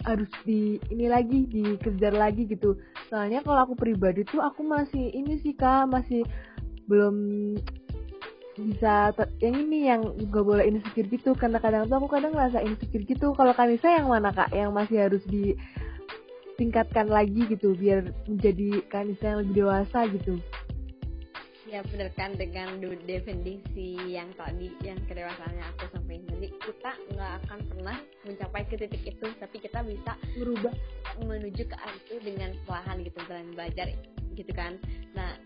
harus 0.06 0.30
di 0.44 0.78
ini 0.88 1.10
lagi 1.10 1.48
dikejar 1.48 2.14
lagi 2.14 2.46
gitu. 2.46 2.76
Soalnya 3.08 3.40
kalau 3.42 3.68
aku 3.68 3.74
pribadi 3.76 4.24
tuh 4.24 4.40
aku 4.40 4.64
masih 4.64 5.10
ini 5.12 5.40
sih 5.40 5.52
kak 5.52 5.88
masih 5.88 6.24
belum 6.88 7.16
bisa 8.58 9.14
ter- 9.14 9.30
yang 9.38 9.54
ini 9.54 9.78
yang 9.86 10.02
gak 10.34 10.42
boleh 10.42 10.66
insecure 10.66 11.06
gitu 11.06 11.30
karena 11.38 11.62
kadang 11.62 11.86
tuh 11.86 12.02
aku 12.02 12.10
kadang 12.10 12.34
ngerasa 12.34 12.58
insecure 12.66 13.06
gitu 13.06 13.30
kalau 13.38 13.54
Kanisa 13.54 13.86
yang 13.86 14.10
mana 14.10 14.34
kak 14.34 14.50
yang 14.50 14.74
masih 14.74 15.06
harus 15.06 15.22
ditingkatkan 16.58 17.06
lagi 17.06 17.46
gitu 17.54 17.78
biar 17.78 18.10
menjadi 18.26 18.82
Kanisa 18.90 19.30
yang 19.30 19.38
lebih 19.46 19.54
dewasa 19.62 20.10
gitu. 20.10 20.42
Ya 21.70 21.86
bener 21.86 22.10
kan 22.18 22.34
dengan 22.34 22.82
definisi 23.06 23.94
yang 24.10 24.26
tadi 24.34 24.74
yang 24.82 24.98
kedewasaannya 25.06 25.62
aku 25.70 25.86
sampaikan 25.94 26.26
tadi 26.34 26.50
kita 26.58 26.90
nggak 27.14 27.32
akan 27.46 27.58
pernah 27.70 27.96
mencapai 28.26 28.62
ke 28.66 28.74
titik 28.74 29.06
itu 29.06 29.26
tapi 29.38 29.56
kita 29.62 29.86
bisa 29.86 30.18
merubah. 30.34 30.74
menuju 31.18 31.66
ke 31.66 31.76
arah 31.78 31.98
itu 32.06 32.14
dengan 32.22 32.50
perlahan 32.66 33.06
gitu 33.06 33.20
dan 33.30 33.46
belajar 33.54 33.86
gitu 34.34 34.50
kan. 34.50 34.82
Nah 35.14 35.38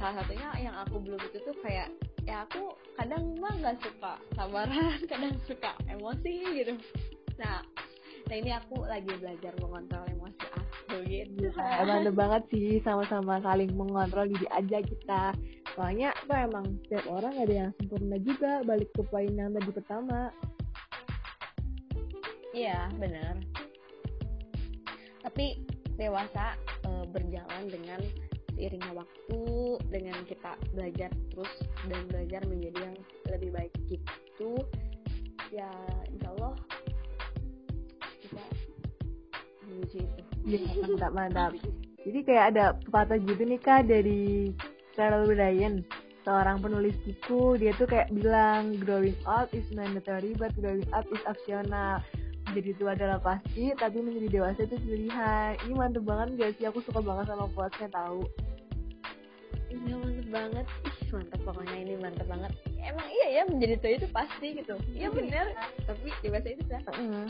salah 0.00 0.24
satunya 0.24 0.48
yang 0.64 0.76
aku 0.80 0.96
belum 0.96 1.20
itu 1.28 1.44
tuh 1.44 1.56
kayak 1.60 1.92
ya 2.24 2.48
aku 2.48 2.72
kadang 2.96 3.36
mah 3.36 3.52
nggak 3.60 3.76
suka 3.84 4.16
sabaran 4.32 4.96
kadang 5.12 5.36
suka 5.44 5.76
emosi 5.92 6.34
gitu. 6.56 6.72
Nah 7.36 7.60
nah 8.24 8.36
ini 8.36 8.50
aku 8.56 8.76
lagi 8.88 9.12
belajar 9.20 9.52
mengontrol 9.60 10.04
emosi 10.08 10.46
aku 10.54 10.96
gitu. 11.08 11.52
Emang 11.82 12.08
banget 12.12 12.42
sih 12.48 12.80
sama-sama 12.80 13.40
saling 13.44 13.72
mengontrol 13.76 14.28
diri 14.28 14.48
aja 14.52 14.78
kita. 14.80 15.24
Soalnya 15.74 16.14
tuh 16.30 16.38
emang 16.38 16.64
setiap 16.86 17.10
orang 17.10 17.34
ada 17.34 17.66
yang 17.66 17.70
sempurna 17.74 18.14
juga 18.22 18.62
balik 18.62 18.94
ke 18.94 19.02
poin 19.10 19.32
yang 19.34 19.50
tadi 19.50 19.70
pertama. 19.74 20.30
Iya 22.54 22.86
benar 22.94 23.34
tapi 25.24 25.64
dewasa 25.96 26.54
e, 26.84 26.90
berjalan 27.08 27.64
dengan 27.66 28.00
seiringnya 28.54 28.92
waktu 28.94 29.40
dengan 29.90 30.14
kita 30.28 30.54
belajar 30.76 31.10
terus 31.32 31.52
dan 31.90 32.00
belajar 32.06 32.44
menjadi 32.46 32.92
yang 32.92 32.96
lebih 33.32 33.50
baik 33.50 33.74
gitu 33.88 34.54
ya 35.50 35.72
insya 36.12 36.28
Allah 36.38 36.54
menuju 39.94 40.56
itu 40.58 40.66
ya, 40.66 40.82
mantap 40.82 41.12
mantap 41.14 41.50
jadi 42.04 42.18
kayak 42.26 42.44
ada 42.52 42.64
pepatah 42.84 43.18
gitu 43.22 43.42
nih 43.48 43.60
kak 43.62 43.88
dari 43.88 44.52
Carol 44.92 45.30
Ryan 45.32 45.80
seorang 46.24 46.56
penulis 46.64 46.96
buku 47.04 47.60
dia 47.60 47.76
tuh 47.76 47.84
kayak 47.84 48.08
bilang 48.10 48.72
growing 48.80 49.16
up 49.28 49.52
is 49.52 49.68
mandatory 49.76 50.32
but 50.34 50.50
growing 50.56 50.88
up 50.96 51.04
is 51.12 51.20
optional. 51.28 52.00
Jadi 52.52 52.76
itu 52.76 52.84
adalah 52.84 53.20
pasti 53.20 53.72
tapi 53.76 54.04
menjadi 54.04 54.40
dewasa 54.40 54.68
itu 54.68 54.76
pilihan. 54.84 55.56
Ini 55.64 55.72
mantep 55.76 56.04
banget 56.04 56.28
gak 56.36 56.52
sih? 56.60 56.64
Aku 56.68 56.80
suka 56.84 57.00
banget 57.00 57.28
sama 57.28 57.48
quotesnya 57.52 57.88
tahu. 57.92 58.24
Iya 59.72 59.96
mantep 59.96 60.28
banget. 60.28 60.66
Ih 60.84 61.08
mantep 61.12 61.40
pokoknya 61.44 61.76
ini 61.76 61.94
mantep 62.00 62.26
banget. 62.28 62.52
Emang 62.84 63.08
iya 63.08 63.26
ya 63.40 63.42
menjadi 63.48 63.74
tua 63.80 63.92
itu 63.96 64.08
pasti 64.12 64.46
gitu. 64.60 64.74
Iya 64.92 65.08
bener. 65.08 65.46
Tapi 65.88 66.08
dewasa 66.20 66.48
itu 66.52 66.62
uh. 66.68 67.28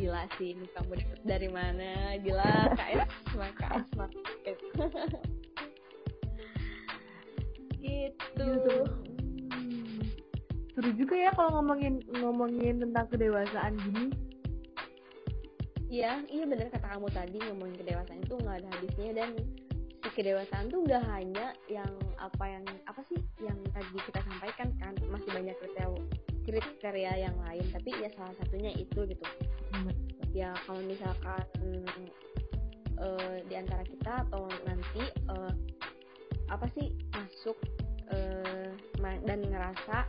Gila 0.00 0.24
sih 0.40 0.56
ini 0.56 0.64
kamu 0.72 0.96
dapet 0.96 1.20
dari 1.28 1.48
mana? 1.52 2.16
Gila 2.24 2.72
KS 2.72 3.10
sama 3.28 3.48
KS 3.52 3.88
market 4.00 4.56
gitu. 7.80 8.76
Hmm. 9.50 10.00
seru 10.72 10.90
juga 10.96 11.14
ya 11.18 11.30
kalau 11.36 11.60
ngomongin 11.60 12.00
ngomongin 12.16 12.80
tentang 12.80 13.06
kedewasaan 13.12 13.76
gini. 13.76 14.08
Iya, 15.90 16.22
iya 16.30 16.44
bener 16.46 16.70
kata 16.70 16.86
kamu 16.96 17.08
tadi 17.10 17.36
ngomongin 17.50 17.76
kedewasaan 17.76 18.22
itu 18.22 18.34
nggak 18.40 18.56
ada 18.62 18.68
habisnya. 18.78 19.10
Dan 19.12 19.30
si 20.00 20.08
kedewasaan 20.16 20.70
tuh 20.72 20.80
nggak 20.86 21.04
hanya 21.12 21.52
yang 21.68 21.92
apa 22.16 22.44
yang 22.48 22.64
apa 22.88 23.02
sih 23.10 23.20
yang 23.42 23.58
tadi 23.74 23.98
kita 24.08 24.20
sampaikan 24.24 24.72
kan 24.80 24.94
masih 25.10 25.28
banyak 25.34 25.56
kriteria 25.60 26.29
kriteria 26.58 27.30
yang 27.30 27.36
lain 27.46 27.62
tapi 27.70 27.94
ya 27.94 28.10
salah 28.18 28.34
satunya 28.42 28.74
itu 28.74 29.06
gitu 29.06 29.24
hmm. 29.70 29.94
ya 30.34 30.50
kalau 30.66 30.82
misalkan 30.82 31.46
uh, 32.98 33.36
di 33.46 33.54
antara 33.54 33.86
kita 33.86 34.26
atau 34.26 34.50
nanti 34.66 35.06
uh, 35.30 35.54
apa 36.50 36.66
sih 36.74 36.90
masuk 37.14 37.54
uh, 38.10 38.74
dan 38.98 39.38
ngerasa 39.46 40.08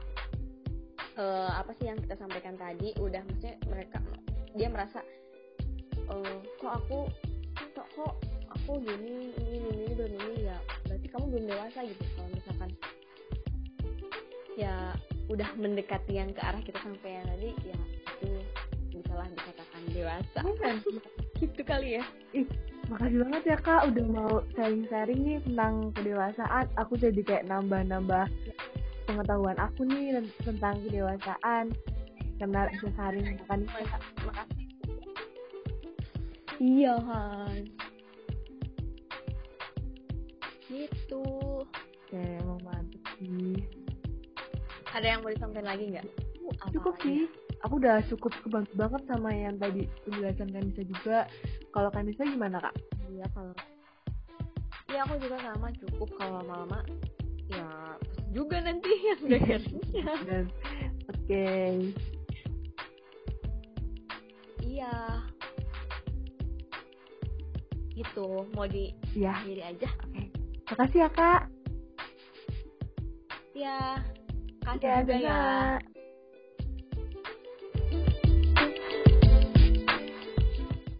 uh, 1.21 1.51
apa 1.61 1.71
sih 1.77 1.85
yang 1.89 1.99
kita 2.01 2.17
sampaikan 2.17 2.57
tadi 2.57 2.97
udah 2.97 3.21
maksudnya 3.21 3.55
mereka 3.69 4.01
dia 4.57 4.67
merasa 4.67 4.99
uh, 6.09 6.37
kok 6.59 6.73
aku 6.81 6.99
kok 7.77 7.87
kok 7.93 8.13
aku 8.51 8.81
gini 8.83 9.31
ini 9.37 9.57
ini 9.61 9.69
ini 9.69 9.93
belum 9.95 10.13
ini 10.17 10.35
ya 10.49 10.57
berarti 10.89 11.07
kamu 11.07 11.25
belum 11.29 11.45
dewasa 11.55 11.79
gitu 11.87 12.03
kalau 12.17 12.29
misalkan 12.33 12.69
ya 14.59 14.75
udah 15.31 15.49
mendekati 15.55 16.19
yang 16.19 16.35
ke 16.35 16.41
arah 16.43 16.59
kita 16.59 16.79
sampai 16.83 17.09
yang 17.15 17.25
tadi 17.31 17.49
ya 17.63 17.79
itu 18.19 18.29
bisalah 18.91 19.27
dikatakan 19.31 19.81
dewasa. 19.95 20.41
Gitu 21.41 21.61
kali 21.65 21.97
ya. 21.97 22.05
Ih 22.37 22.45
makasih 22.91 23.23
banget 23.23 23.43
ya 23.55 23.57
kak 23.57 23.81
udah 23.87 24.05
mau 24.11 24.33
sharing-sharing 24.53 25.21
nih 25.23 25.39
tentang 25.47 25.95
kedewasaan. 25.95 26.65
Aku 26.77 26.93
jadi 26.99 27.21
kayak 27.23 27.47
nambah-nambah 27.47 28.27
pengetahuan 29.09 29.57
aku 29.57 29.87
nih 29.87 30.21
tentang 30.43 30.75
kedewasaan. 30.85 31.73
Karena 32.37 32.69
bisa 32.69 32.89
sharing 32.93 33.39
kan 33.47 33.63
makasih 34.27 34.61
iya 36.61 36.93
kan 37.01 37.57
ada 45.01 45.17
yang 45.17 45.21
mau 45.25 45.33
disampaikan 45.33 45.65
lagi 45.65 45.83
nggak? 45.97 46.05
Uh, 46.61 46.69
cukup 46.77 46.93
sih. 47.01 47.25
Aku 47.65 47.81
udah 47.81 48.05
cukup 48.05 48.33
kebantu 48.45 48.73
banget 48.77 49.01
sama 49.09 49.33
yang 49.33 49.57
tadi 49.57 49.89
penjelasan 50.05 50.53
Kanisa 50.53 50.81
juga. 50.85 51.17
Kalau 51.73 51.89
Kanisa 51.89 52.21
gimana 52.21 52.61
kak? 52.61 52.75
Iya 53.09 53.25
kalau 53.33 53.53
iya 54.93 55.01
aku 55.01 55.17
juga 55.17 55.37
sama. 55.41 55.73
Cukup 55.73 56.09
kalau 56.21 56.41
lama-lama 56.45 56.85
ya 57.49 57.97
juga 58.29 58.61
nanti 58.61 58.93
yang 59.09 59.21
dengarnya 59.25 59.81
oke. 59.81 60.45
Okay. 61.09 61.73
iya. 64.61 64.93
Gitu 67.97 68.25
mau 68.53 68.69
di 68.69 68.93
ya. 69.17 69.41
diri 69.49 69.65
aja. 69.65 69.89
Oke. 70.05 70.29
Makasih 70.69 70.99
ya 71.05 71.09
kak. 71.09 71.41
Ya 73.51 74.01
kasih 74.79 74.87
ya, 74.87 74.97
juga 75.03 75.15
ya 75.19 75.90